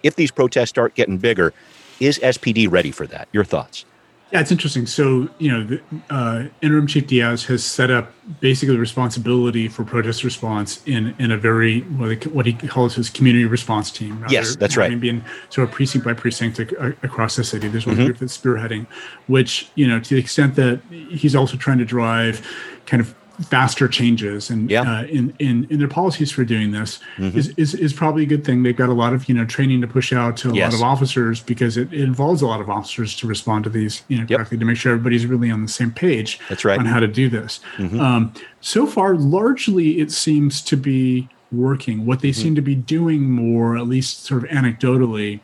If 0.03 0.17
these 0.17 0.33
protests 0.33 0.71
start 0.71 0.97
getting 0.97 1.17
bigger, 1.17 1.55
is 2.01 2.19
SPD 2.19 2.69
ready 2.69 2.91
for 2.91 3.07
that? 3.07 3.29
Your 3.31 3.45
thoughts? 3.45 3.85
Yeah, 4.33 4.41
it's 4.41 4.51
interesting. 4.51 4.87
So, 4.87 5.29
you 5.39 5.53
know, 5.53 5.63
the, 5.63 5.81
uh, 6.11 6.45
interim 6.61 6.89
chief 6.89 7.07
Diaz 7.07 7.45
has 7.45 7.65
set 7.65 7.93
up 7.93 8.13
basically 8.41 8.75
the 8.75 8.81
responsibility 8.81 9.69
for 9.69 9.85
protest 9.85 10.25
response 10.25 10.83
in 10.87 11.15
in 11.21 11.31
a 11.31 11.39
very 11.39 11.83
what, 11.83 12.11
he, 12.11 12.29
what 12.31 12.47
he 12.47 12.53
calls 12.55 12.97
his 12.97 13.09
community 13.09 13.45
response 13.45 13.93
team. 13.93 14.25
Yes, 14.29 14.57
that's 14.57 14.77
right. 14.77 14.99
Being 14.99 15.25
sort 15.51 15.69
of 15.69 15.73
precinct 15.73 16.05
by 16.05 16.15
precinct 16.15 16.59
across 16.59 17.37
the 17.37 17.45
city. 17.45 17.69
There's 17.69 17.87
one 17.87 17.95
mm-hmm. 17.95 18.07
group 18.07 18.19
that's 18.19 18.37
spearheading, 18.37 18.89
which 19.29 19.71
you 19.77 19.87
know, 19.87 20.01
to 20.01 20.15
the 20.17 20.21
extent 20.21 20.57
that 20.57 20.81
he's 20.91 21.37
also 21.37 21.57
trying 21.57 21.79
to 21.79 21.85
drive 21.85 22.45
kind 22.87 23.01
of 23.01 23.15
faster 23.43 23.87
changes 23.87 24.49
and 24.49 24.71
yeah. 24.71 24.83
uh, 24.83 25.05
in, 25.05 25.35
in 25.39 25.67
in 25.71 25.79
their 25.79 25.89
policies 25.89 26.33
for 26.33 26.45
doing 26.45 26.71
this 26.71 26.99
mm-hmm. 27.17 27.37
is, 27.39 27.49
is 27.57 27.75
is 27.75 27.93
probably 27.93 28.23
a 28.23 28.27
good 28.27 28.45
thing. 28.45 28.63
They've 28.63 28.77
got 28.77 28.89
a 28.89 28.95
lot 28.95 29.13
of 29.13 29.29
you 29.29 29.35
know 29.35 29.45
training 29.45 29.81
to 29.83 29.87
push 29.87 30.13
out 30.13 30.37
to 30.39 30.51
a 30.51 30.55
yes. 30.55 30.73
lot 30.73 30.79
of 30.79 30.83
officers 30.83 31.41
because 31.41 31.77
it, 31.77 31.93
it, 31.93 32.01
involves 32.01 32.41
a 32.41 32.47
lot 32.47 32.61
of 32.61 32.71
officers 32.71 33.15
to 33.17 33.27
respond 33.27 33.65
to 33.65 33.71
these 33.71 34.03
you 34.09 34.17
know 34.17 34.27
yep. 34.29 34.39
correctly 34.39 34.59
to 34.59 34.65
make 34.65 34.77
sure 34.77 34.93
everybody's 34.93 35.27
really 35.27 35.51
on 35.51 35.63
the 35.63 35.71
same 35.71 35.91
page. 35.91 36.41
That's 36.49 36.65
right 36.65 36.79
on 36.79 36.87
how 36.87 37.01
to 37.01 37.09
do 37.09 37.29
this. 37.29 37.61
Mm-hmm. 37.77 38.01
Um, 38.01 38.33
so 38.61 38.87
far, 38.87 39.15
largely 39.15 40.01
it 40.01 40.11
seems 40.11 40.63
to 40.63 40.77
be 40.77 41.29
working. 41.53 42.07
What 42.07 42.21
they 42.21 42.31
mm-hmm. 42.31 42.43
seem 42.43 42.55
to 42.55 42.63
be 42.63 42.75
doing 42.75 43.31
more, 43.31 43.77
at 43.77 43.87
least 43.87 44.25
sort 44.25 44.45
of 44.45 44.51
anecdotally, 44.51 45.41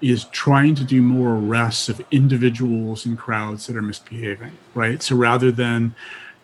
is 0.00 0.24
trying 0.24 0.74
to 0.74 0.84
do 0.84 1.00
more 1.00 1.36
arrests 1.36 1.88
of 1.88 2.02
individuals 2.10 3.06
and 3.06 3.16
crowds 3.16 3.66
that 3.66 3.76
are 3.76 3.82
misbehaving. 3.82 4.52
Right. 4.74 5.02
So 5.02 5.16
rather 5.16 5.50
than 5.50 5.94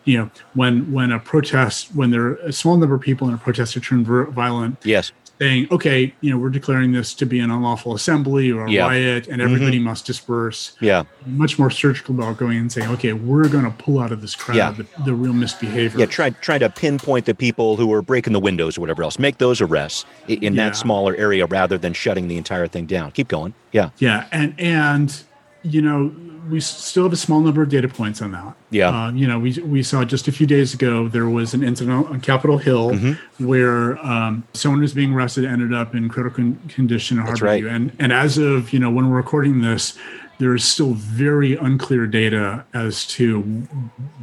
you 0.04 0.18
know 0.18 0.30
when 0.54 0.90
when 0.92 1.12
a 1.12 1.18
protest 1.18 1.94
when 1.94 2.11
there 2.11 2.23
are 2.23 2.35
a 2.37 2.52
small 2.52 2.76
number 2.76 2.94
of 2.94 3.00
people 3.00 3.28
in 3.28 3.35
a 3.35 3.38
protest 3.38 3.76
are 3.76 3.80
turned 3.80 4.06
violent. 4.06 4.76
Yes. 4.85 5.12
Saying 5.38 5.66
okay 5.71 6.14
you 6.21 6.30
know 6.30 6.38
we're 6.38 6.50
declaring 6.50 6.92
this 6.92 7.14
to 7.14 7.26
be 7.26 7.40
an 7.40 7.50
unlawful 7.50 7.94
assembly 7.94 8.52
or 8.52 8.66
a 8.66 8.71
yeah. 8.71 8.87
riot 8.87 9.26
and 9.26 9.42
everybody 9.42 9.78
mm-hmm. 9.78 9.87
must 9.87 10.06
disperse. 10.06 10.76
Yeah. 10.80 11.04
Much 11.26 11.59
more 11.59 11.71
surgical 11.71 12.14
about 12.14 12.37
going 12.37 12.59
and 12.59 12.71
saying 12.71 12.88
okay 12.90 13.12
we're 13.12 13.49
going 13.49 13.64
to 13.64 13.71
pull 13.71 13.99
out 13.99 14.12
of 14.12 14.21
this 14.21 14.37
crowd 14.37 14.56
yeah. 14.56 14.71
the, 14.73 14.87
the 15.04 15.14
real 15.14 15.32
misbehavior. 15.32 15.99
Yeah 15.99 16.06
try 16.06 16.30
try 16.30 16.59
to 16.59 16.71
pinpoint 16.71 17.26
the 17.26 17.35
people 17.35 17.76
who 17.76 17.92
are 17.92 18.02
breaking 18.02 18.32
the 18.32 18.40
windows 18.40 18.78
or 18.78 18.80
whatever 18.82 19.02
else. 19.02 19.18
Make 19.18 19.38
those 19.38 19.61
arrests 19.61 20.04
in, 20.28 20.42
in 20.42 20.54
yeah. 20.54 20.68
that 20.68 20.76
smaller 20.76 21.16
area 21.16 21.47
rather 21.47 21.78
than 21.78 21.92
shutting 21.92 22.28
the 22.28 22.37
entire 22.37 22.68
thing 22.68 22.87
down. 22.87 23.11
Keep 23.12 23.28
going. 23.28 23.54
Yeah. 23.73 23.90
Yeah 23.99 24.28
and 24.32 24.54
and 24.59 25.25
you 25.62 25.83
know, 25.83 26.14
we 26.50 26.61
still 26.61 27.04
have 27.04 27.12
a 27.12 27.16
small 27.16 27.40
number 27.40 27.62
of 27.62 27.69
data 27.69 27.88
points 27.88 28.21
on 28.21 28.33
that. 28.33 28.54
Yeah. 28.71 28.88
Uh, 28.88 29.12
you 29.12 29.26
know, 29.26 29.38
we 29.38 29.52
we 29.61 29.83
saw 29.83 30.04
just 30.04 30.26
a 30.28 30.33
few 30.33 30.47
days 30.47 30.75
ago 30.75 31.09
there 31.09 31.28
was 31.28 31.54
an 31.54 31.62
incident 31.62 32.09
on 32.09 32.21
Capitol 32.21 32.59
Hill 32.59 32.90
mm-hmm. 32.90 33.47
where 33.47 33.99
um, 34.04 34.45
someone 34.52 34.81
was 34.81 34.92
being 34.92 35.14
arrested 35.14 35.45
ended 35.45 35.73
up 35.73 35.95
in 35.95 36.09
critical 36.09 36.54
condition 36.69 37.19
in 37.19 37.25
Harborview, 37.25 37.42
right. 37.42 37.64
and 37.64 37.92
and 37.99 38.12
as 38.12 38.38
of 38.38 38.73
you 38.73 38.78
know 38.78 38.90
when 38.90 39.09
we're 39.09 39.16
recording 39.16 39.62
this, 39.62 39.97
there 40.38 40.54
is 40.54 40.64
still 40.64 40.95
very 40.95 41.57
unclear 41.57 42.07
data 42.07 42.64
as 42.75 43.07
to 43.07 43.42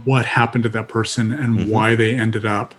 what 0.03 0.25
happened 0.25 0.63
to 0.63 0.69
that 0.69 0.89
person 0.89 1.31
and 1.31 1.57
mm-hmm. 1.57 1.69
why 1.71 1.95
they 1.95 2.15
ended 2.15 2.45
up 2.45 2.75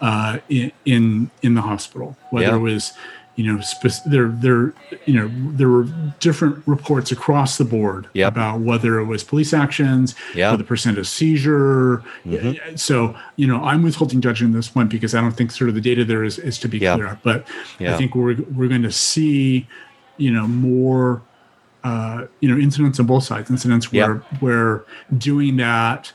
uh, 0.00 0.38
in, 0.48 0.70
in 0.84 1.30
in 1.42 1.54
the 1.54 1.62
hospital. 1.62 2.16
Whether 2.30 2.46
yeah. 2.46 2.56
it 2.56 2.60
was 2.60 2.92
you 3.36 3.52
know, 3.52 3.60
spe- 3.60 4.04
there, 4.06 4.28
there, 4.28 4.72
you 5.06 5.14
know, 5.14 5.28
there 5.56 5.68
were 5.68 5.84
different 6.20 6.62
reports 6.66 7.10
across 7.10 7.58
the 7.58 7.64
board 7.64 8.06
yep. 8.12 8.32
about 8.32 8.60
whether 8.60 9.00
it 9.00 9.06
was 9.06 9.24
police 9.24 9.52
actions, 9.52 10.14
yep. 10.34 10.56
the 10.56 10.64
percent 10.64 10.98
of 10.98 11.08
seizure. 11.08 12.04
Mm-hmm. 12.24 12.76
So, 12.76 13.16
you 13.36 13.46
know, 13.46 13.62
I'm 13.64 13.82
withholding 13.82 14.20
judgment 14.20 14.54
in 14.54 14.56
this 14.56 14.74
one 14.74 14.86
because 14.86 15.14
I 15.14 15.20
don't 15.20 15.32
think 15.32 15.50
sort 15.50 15.68
of 15.68 15.74
the 15.74 15.80
data 15.80 16.04
there 16.04 16.22
is, 16.22 16.38
is 16.38 16.58
to 16.60 16.68
be 16.68 16.78
yep. 16.78 16.96
clear. 16.96 17.18
But 17.22 17.46
I 17.80 17.96
think 17.96 18.14
we're 18.14 18.36
we're 18.54 18.68
going 18.68 18.82
to 18.82 18.92
see, 18.92 19.66
you 20.16 20.30
know, 20.30 20.46
more, 20.46 21.22
uh, 21.82 22.26
you 22.40 22.48
know, 22.48 22.56
incidents 22.56 23.00
on 23.00 23.06
both 23.06 23.24
sides. 23.24 23.50
Incidents 23.50 23.92
where 23.92 24.16
where 24.38 24.84
doing 25.18 25.56
that 25.56 26.12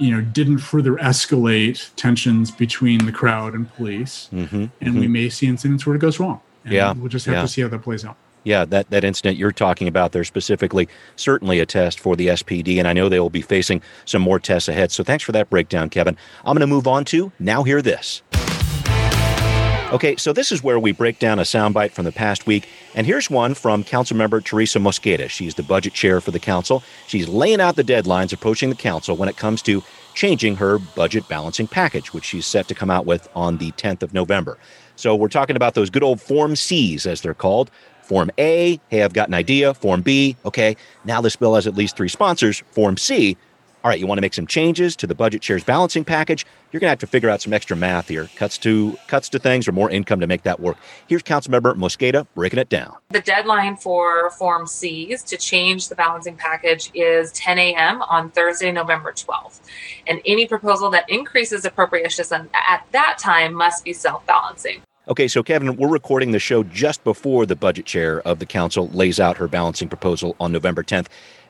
you 0.00 0.10
know 0.10 0.20
didn't 0.20 0.58
further 0.58 0.94
escalate 0.96 1.90
tensions 1.96 2.50
between 2.50 3.06
the 3.06 3.12
crowd 3.12 3.54
and 3.54 3.72
police. 3.74 4.28
Mm-hmm, 4.32 4.56
and 4.56 4.72
mm-hmm. 4.80 4.98
we 4.98 5.08
may 5.08 5.28
see 5.28 5.46
incidents 5.46 5.86
where 5.86 5.94
it 5.94 6.00
goes 6.00 6.18
wrong. 6.18 6.40
And 6.64 6.74
yeah 6.74 6.92
we'll 6.92 7.08
just 7.08 7.26
have 7.26 7.36
yeah. 7.36 7.42
to 7.42 7.48
see 7.48 7.62
how 7.62 7.68
that 7.68 7.82
plays 7.82 8.04
out. 8.04 8.16
Yeah 8.42 8.64
that, 8.64 8.88
that 8.90 9.04
incident 9.04 9.36
you're 9.36 9.52
talking 9.52 9.86
about 9.86 10.12
there 10.12 10.24
specifically 10.24 10.88
certainly 11.14 11.60
a 11.60 11.66
test 11.66 12.00
for 12.00 12.16
the 12.16 12.28
spd 12.28 12.78
and 12.78 12.88
i 12.88 12.94
know 12.94 13.10
they 13.10 13.20
will 13.20 13.28
be 13.28 13.42
facing 13.42 13.82
some 14.06 14.22
more 14.22 14.40
tests 14.40 14.68
ahead. 14.68 14.90
So 14.90 15.04
thanks 15.04 15.22
for 15.22 15.32
that 15.32 15.50
breakdown 15.50 15.90
kevin. 15.90 16.16
I'm 16.44 16.54
going 16.54 16.60
to 16.60 16.66
move 16.66 16.86
on 16.86 17.04
to 17.06 17.32
now 17.38 17.62
hear 17.62 17.82
this 17.82 18.22
Okay, 19.92 20.14
so 20.14 20.32
this 20.32 20.52
is 20.52 20.62
where 20.62 20.78
we 20.78 20.92
break 20.92 21.18
down 21.18 21.40
a 21.40 21.42
soundbite 21.42 21.90
from 21.90 22.04
the 22.04 22.12
past 22.12 22.46
week. 22.46 22.68
And 22.94 23.08
here's 23.08 23.28
one 23.28 23.54
from 23.54 23.82
Councilmember 23.82 24.42
Teresa 24.42 24.78
Mosqueda. 24.78 25.28
She's 25.28 25.56
the 25.56 25.64
budget 25.64 25.94
chair 25.94 26.20
for 26.20 26.30
the 26.30 26.38
council. 26.38 26.84
She's 27.08 27.26
laying 27.26 27.60
out 27.60 27.74
the 27.74 27.82
deadlines 27.82 28.32
approaching 28.32 28.68
the 28.68 28.76
council 28.76 29.16
when 29.16 29.28
it 29.28 29.36
comes 29.36 29.62
to 29.62 29.82
changing 30.14 30.54
her 30.56 30.78
budget 30.78 31.26
balancing 31.26 31.66
package, 31.66 32.14
which 32.14 32.24
she's 32.24 32.46
set 32.46 32.68
to 32.68 32.74
come 32.74 32.88
out 32.88 33.04
with 33.04 33.28
on 33.34 33.56
the 33.56 33.72
10th 33.72 34.04
of 34.04 34.14
November. 34.14 34.58
So 34.94 35.16
we're 35.16 35.26
talking 35.26 35.56
about 35.56 35.74
those 35.74 35.90
good 35.90 36.04
old 36.04 36.20
Form 36.20 36.54
Cs, 36.54 37.04
as 37.04 37.22
they're 37.22 37.34
called. 37.34 37.72
Form 38.02 38.30
A, 38.38 38.78
hey, 38.90 39.02
I've 39.02 39.12
got 39.12 39.26
an 39.26 39.34
idea. 39.34 39.74
Form 39.74 40.02
B, 40.02 40.36
okay, 40.44 40.76
now 41.04 41.20
this 41.20 41.34
bill 41.34 41.56
has 41.56 41.66
at 41.66 41.74
least 41.74 41.96
three 41.96 42.08
sponsors. 42.08 42.62
Form 42.70 42.96
C, 42.96 43.36
all 43.82 43.88
right, 43.88 43.98
you 43.98 44.06
want 44.06 44.18
to 44.18 44.22
make 44.22 44.34
some 44.34 44.46
changes 44.46 44.94
to 44.96 45.06
the 45.06 45.14
budget 45.14 45.42
shares 45.42 45.64
balancing 45.64 46.04
package. 46.04 46.44
You're 46.70 46.80
going 46.80 46.88
to 46.88 46.92
have 46.92 46.98
to 46.98 47.06
figure 47.06 47.30
out 47.30 47.40
some 47.40 47.52
extra 47.52 47.76
math 47.76 48.08
here, 48.08 48.28
cuts 48.36 48.58
to 48.58 48.98
cuts 49.06 49.28
to 49.30 49.38
things 49.38 49.66
or 49.66 49.72
more 49.72 49.90
income 49.90 50.20
to 50.20 50.26
make 50.26 50.42
that 50.42 50.60
work. 50.60 50.76
Here's 51.08 51.22
Councilmember 51.22 51.74
Mosqueda 51.76 52.26
breaking 52.34 52.58
it 52.58 52.68
down. 52.68 52.96
The 53.08 53.20
deadline 53.20 53.76
for 53.76 54.30
Form 54.32 54.66
Cs 54.66 55.22
to 55.24 55.36
change 55.38 55.88
the 55.88 55.94
balancing 55.94 56.36
package 56.36 56.90
is 56.94 57.32
10 57.32 57.58
a.m. 57.58 58.02
on 58.02 58.30
Thursday, 58.30 58.70
November 58.70 59.12
12th. 59.12 59.60
And 60.06 60.20
any 60.26 60.46
proposal 60.46 60.90
that 60.90 61.08
increases 61.08 61.64
appropriations 61.64 62.30
at 62.32 62.86
that 62.92 63.18
time 63.18 63.54
must 63.54 63.84
be 63.84 63.94
self-balancing. 63.94 64.82
Okay, 65.08 65.26
so 65.26 65.42
Kevin, 65.42 65.76
we're 65.76 65.88
recording 65.88 66.30
the 66.30 66.38
show 66.38 66.62
just 66.62 67.02
before 67.02 67.44
the 67.44 67.56
budget 67.56 67.86
chair 67.86 68.20
of 68.20 68.38
the 68.38 68.46
council 68.46 68.88
lays 68.90 69.18
out 69.18 69.38
her 69.38 69.48
balancing 69.48 69.88
proposal 69.88 70.36
on 70.38 70.52
November 70.52 70.84
10th. 70.84 71.06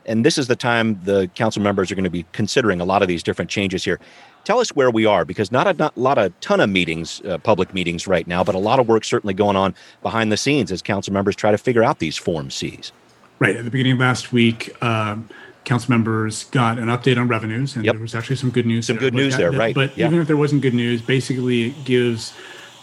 And 0.06 0.24
this 0.24 0.38
is 0.38 0.46
the 0.46 0.56
time 0.56 1.00
the 1.04 1.28
council 1.34 1.62
members 1.62 1.90
are 1.90 1.94
going 1.94 2.04
to 2.04 2.10
be 2.10 2.24
considering 2.32 2.80
a 2.80 2.84
lot 2.84 3.02
of 3.02 3.08
these 3.08 3.22
different 3.22 3.50
changes 3.50 3.84
here. 3.84 4.00
Tell 4.44 4.58
us 4.58 4.70
where 4.70 4.90
we 4.90 5.04
are 5.04 5.24
because 5.24 5.52
not 5.52 5.66
a 5.66 5.74
not 5.74 5.96
a 5.96 6.00
lot 6.00 6.18
of 6.18 6.38
ton 6.40 6.60
of 6.60 6.70
meetings, 6.70 7.20
uh, 7.22 7.38
public 7.38 7.74
meetings 7.74 8.06
right 8.06 8.26
now, 8.26 8.42
but 8.42 8.54
a 8.54 8.58
lot 8.58 8.80
of 8.80 8.88
work 8.88 9.04
certainly 9.04 9.34
going 9.34 9.56
on 9.56 9.74
behind 10.02 10.32
the 10.32 10.36
scenes 10.36 10.72
as 10.72 10.80
council 10.80 11.12
members 11.12 11.36
try 11.36 11.50
to 11.50 11.58
figure 11.58 11.84
out 11.84 11.98
these 11.98 12.16
Form 12.16 12.50
Cs. 12.50 12.92
Right. 13.38 13.56
At 13.56 13.64
the 13.64 13.70
beginning 13.70 13.92
of 13.92 13.98
last 13.98 14.32
week, 14.32 14.70
um, 14.82 15.28
council 15.64 15.90
members 15.90 16.44
got 16.44 16.78
an 16.78 16.86
update 16.86 17.18
on 17.18 17.28
revenues, 17.28 17.76
and 17.76 17.84
yep. 17.84 17.94
there 17.94 18.02
was 18.02 18.14
actually 18.14 18.36
some 18.36 18.50
good 18.50 18.66
news. 18.66 18.86
Some 18.86 18.96
there. 18.96 19.10
good 19.10 19.14
news 19.14 19.36
there, 19.36 19.52
right? 19.52 19.74
But 19.74 19.96
even 19.98 20.20
if 20.20 20.26
there 20.26 20.36
wasn't 20.36 20.62
good 20.62 20.74
news, 20.74 21.02
basically 21.02 21.68
it 21.68 21.84
gives 21.84 22.32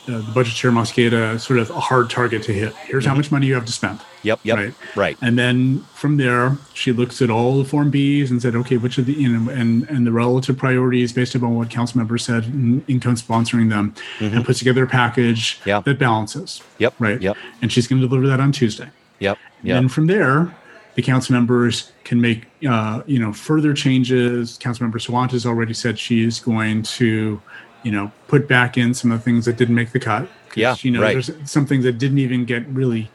uh, 0.07 0.19
the 0.19 0.31
budget 0.33 0.53
chair 0.53 0.71
Mosqueda 0.71 1.39
sort 1.39 1.59
of 1.59 1.69
a 1.69 1.79
hard 1.79 2.09
target 2.09 2.43
to 2.43 2.53
hit. 2.53 2.75
Here's 2.75 3.03
mm-hmm. 3.03 3.09
how 3.09 3.15
much 3.15 3.31
money 3.31 3.47
you 3.47 3.53
have 3.53 3.65
to 3.65 3.71
spend. 3.71 3.99
Yep, 4.23 4.39
yep, 4.43 4.57
right, 4.57 4.73
right. 4.95 5.17
And 5.21 5.37
then 5.37 5.79
from 5.93 6.17
there, 6.17 6.57
she 6.73 6.91
looks 6.91 7.21
at 7.21 7.29
all 7.29 7.57
the 7.57 7.65
Form 7.65 7.91
Bs 7.91 8.29
and 8.29 8.41
said, 8.41 8.55
okay, 8.55 8.77
which 8.77 8.97
of 8.97 9.05
the 9.05 9.13
you 9.13 9.29
know, 9.29 9.51
and 9.51 9.87
and 9.89 10.05
the 10.05 10.11
relative 10.11 10.57
priorities 10.57 11.13
based 11.13 11.35
upon 11.35 11.55
what 11.55 11.69
council 11.69 11.97
members 11.97 12.25
said 12.25 12.45
in, 12.45 12.83
in 12.87 12.99
co-sponsoring 12.99 13.69
them, 13.69 13.93
mm-hmm. 14.19 14.35
and 14.35 14.45
puts 14.45 14.59
together 14.59 14.83
a 14.83 14.87
package 14.87 15.59
yep. 15.65 15.85
that 15.85 15.99
balances. 15.99 16.61
Yep, 16.79 16.95
right. 16.99 17.21
Yep. 17.21 17.37
And 17.61 17.71
she's 17.71 17.87
going 17.87 18.01
to 18.01 18.07
deliver 18.07 18.27
that 18.27 18.39
on 18.39 18.51
Tuesday. 18.51 18.89
Yep. 19.19 19.37
Yep. 19.63 19.79
And 19.79 19.91
from 19.91 20.07
there, 20.07 20.55
the 20.97 21.03
council 21.03 21.33
members 21.33 21.91
can 22.03 22.19
make 22.19 22.47
uh, 22.67 23.03
you 23.05 23.19
know 23.19 23.31
further 23.31 23.73
changes. 23.73 24.57
Councilmember 24.57 24.95
Sawant 24.95 25.31
has 25.31 25.45
already 25.45 25.73
said 25.73 25.99
she 25.99 26.23
is 26.23 26.39
going 26.39 26.81
to 26.83 27.41
you 27.87 27.93
know 27.93 28.11
put 28.27 28.49
back 28.49 28.77
in 28.77 28.93
some 28.93 29.13
of 29.13 29.19
the 29.19 29.23
things 29.23 29.45
that 29.45 29.55
didn't 29.55 29.75
make 29.75 29.91
the 29.93 29.99
cut. 29.99 30.27
Yeah, 30.55 30.75
you 30.81 30.91
know, 30.91 31.01
right. 31.01 31.13
there's 31.13 31.31
some 31.45 31.65
things 31.65 31.85
that 31.85 31.97
didn't 31.97 32.19
even 32.19 32.43
get 32.43 32.67
really 32.67 33.09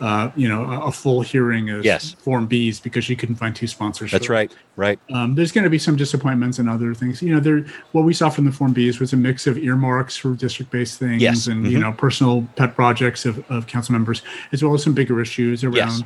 uh, 0.00 0.30
you 0.36 0.48
know, 0.48 0.64
a, 0.64 0.86
a, 0.88 0.92
full 0.92 1.22
hearing 1.22 1.70
as 1.70 1.84
yes. 1.84 2.12
Form 2.12 2.46
Bs 2.46 2.82
because 2.82 3.04
she 3.04 3.16
couldn't 3.16 3.36
find 3.36 3.56
two 3.56 3.66
sponsors. 3.66 4.10
That's 4.10 4.28
right, 4.28 4.52
right. 4.76 4.98
Um, 5.10 5.34
there's 5.34 5.52
going 5.52 5.64
to 5.64 5.70
be 5.70 5.78
some 5.78 5.96
disappointments 5.96 6.58
and 6.58 6.68
other 6.68 6.92
things. 6.94 7.22
You 7.22 7.34
know, 7.34 7.40
there 7.40 7.64
what 7.92 8.04
we 8.04 8.12
saw 8.12 8.28
from 8.28 8.44
the 8.44 8.52
Form 8.52 8.74
Bs 8.74 9.00
was 9.00 9.14
a 9.14 9.16
mix 9.16 9.46
of 9.46 9.56
earmarks 9.56 10.16
for 10.16 10.34
district-based 10.34 10.98
things 10.98 11.22
yes. 11.22 11.46
and 11.46 11.64
mm-hmm. 11.64 11.72
you 11.72 11.78
know 11.78 11.92
personal 11.92 12.46
pet 12.56 12.74
projects 12.74 13.24
of, 13.24 13.42
of 13.50 13.66
council 13.66 13.92
members, 13.92 14.20
as 14.52 14.62
well 14.62 14.74
as 14.74 14.82
some 14.82 14.92
bigger 14.92 15.20
issues 15.20 15.64
around 15.64 15.74
yes 15.74 16.02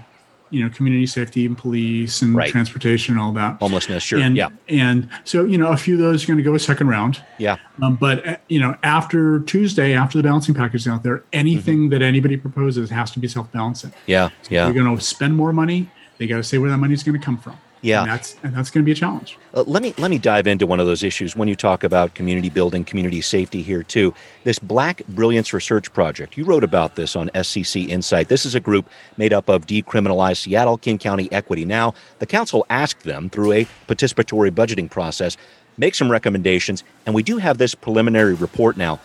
you 0.51 0.63
know 0.63 0.71
community 0.71 1.07
safety 1.07 1.47
and 1.47 1.57
police 1.57 2.23
and 2.23 2.35
right. 2.35 2.51
transportation 2.51 3.15
and 3.15 3.23
all 3.23 3.33
that. 3.33 3.59
Homelessness 3.59 4.03
sure. 4.03 4.21
And, 4.21 4.37
yeah. 4.37 4.49
and 4.69 5.09
so 5.25 5.45
you 5.45 5.59
know 5.59 5.69
a 5.69 5.77
few 5.77 5.95
of 5.95 6.01
those 6.01 6.25
are 6.25 6.27
going 6.27 6.39
to 6.39 6.43
go 6.43 6.55
a 6.55 6.59
second 6.59 6.89
round. 6.89 7.23
Yeah. 7.39 7.57
Um, 7.83 7.97
but 7.97 8.27
uh, 8.27 8.37
you 8.49 8.61
know 8.61 8.77
after 8.83 9.41
tuesday 9.41 9.95
after 9.95 10.19
the 10.19 10.25
balancing 10.25 10.55
package 10.55 10.83
is 10.83 10.89
out 10.89 11.03
there 11.03 11.25
anything 11.33 11.79
mm-hmm. 11.79 11.89
that 11.91 12.03
anybody 12.03 12.37
proposes 12.37 12.91
has 12.91 13.11
to 13.13 13.19
be 13.19 13.29
self-balancing. 13.29 13.93
Yeah 14.07 14.29
so 14.43 14.49
yeah. 14.51 14.65
you're 14.67 14.75
going 14.75 14.97
to 14.97 15.03
spend 15.03 15.37
more 15.37 15.53
money. 15.53 15.91
They 16.19 16.27
got 16.27 16.37
to 16.37 16.45
say 16.45 16.59
where 16.59 16.71
that 16.71 16.79
money 16.79 16.95
is 16.95 17.03
going 17.03 17.19
to 17.19 17.25
come 17.25 17.39
from 17.39 17.59
yeah, 17.83 18.03
and 18.03 18.11
that's 18.11 18.37
and 18.43 18.55
that's 18.55 18.71
going 18.71 18.85
to 18.85 18.87
be 18.87 18.93
a 18.93 18.95
challenge. 18.95 19.39
Uh, 19.55 19.63
let 19.67 19.83
me 19.83 19.95
let 19.99 20.11
me 20.11 20.19
dive 20.19 20.47
into 20.47 20.67
one 20.67 20.81
of 20.81 20.87
those 20.87 21.03
issues 21.03 21.35
when 21.35 21.49
you 21.49 21.57
talk 21.57 21.83
about 21.83 22.15
community 22.15 22.51
building, 22.51 22.85
community 22.85 23.21
safety 23.21 23.63
here 23.63 23.83
too. 23.83 24.15
This 24.45 24.59
Black 24.59 25.05
Brilliance 25.09 25.53
Research 25.53 25.93
Project. 25.93 26.37
You 26.37 26.45
wrote 26.45 26.65
about 26.65 26.97
this 26.97 27.17
on 27.17 27.31
SCC 27.31 27.89
Insight. 27.89 28.29
This 28.29 28.45
is 28.45 28.55
a 28.55 28.61
group 28.61 28.89
made 29.17 29.33
up 29.33 29.49
of 29.49 29.67
decriminalized 29.67 30.39
Seattle, 30.39 30.79
King 30.79 30.99
County 30.99 31.31
Equity. 31.33 31.65
Now, 31.65 31.95
the 32.19 32.27
council 32.27 32.67
asked 32.69 33.05
them 33.05 33.31
through 33.31 33.53
a 33.53 33.67
participatory 33.89 34.51
budgeting 34.51 34.91
process 34.91 35.37
make 35.81 35.95
some 35.95 36.11
recommendations, 36.11 36.85
and 37.07 37.15
we 37.15 37.23
do 37.23 37.39
have 37.39 37.59
this 37.59 37.75
preliminary 37.75 38.35
report 38.35 38.77
now. 38.77 39.01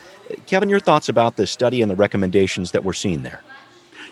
Kevin, 0.45 0.69
your 0.69 0.79
thoughts 0.79 1.07
about 1.07 1.37
this 1.37 1.49
study 1.49 1.81
and 1.81 1.89
the 1.89 1.95
recommendations 1.95 2.71
that 2.71 2.83
we're 2.83 2.93
seeing 2.93 3.23
there? 3.23 3.41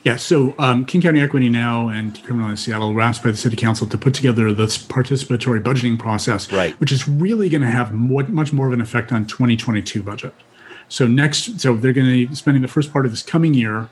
Yeah, 0.04 0.18
so 0.18 0.54
um, 0.60 0.86
King 0.86 1.02
County 1.02 1.22
Equity 1.22 1.48
Now 1.48 1.88
and 1.88 2.14
Decriminalize 2.14 2.60
Seattle 2.60 2.94
were 2.94 3.02
asked 3.02 3.24
by 3.24 3.32
the 3.32 3.38
City 3.38 3.56
Council 3.56 3.88
to 3.88 3.98
put 3.98 4.14
together 4.14 4.54
this 4.54 4.78
participatory 4.78 5.64
budgeting 5.64 5.98
process, 5.98 6.52
right. 6.52 6.78
which 6.82 6.92
is 6.92 7.08
really 7.08 7.48
going 7.48 7.62
to 7.62 7.70
have 7.70 7.94
more, 7.94 8.24
much 8.24 8.52
more 8.52 8.68
of 8.68 8.74
an 8.74 8.82
effect 8.82 9.14
on 9.14 9.26
2022 9.26 10.04
budget. 10.04 10.34
So 10.90 11.08
next, 11.08 11.60
so 11.62 11.76
they're 11.76 11.94
going 11.94 12.08
to 12.08 12.28
be 12.28 12.36
spending 12.36 12.62
the 12.62 12.68
first 12.68 12.92
part 12.92 13.06
of 13.06 13.12
this 13.12 13.24
coming 13.24 13.54
year, 13.54 13.88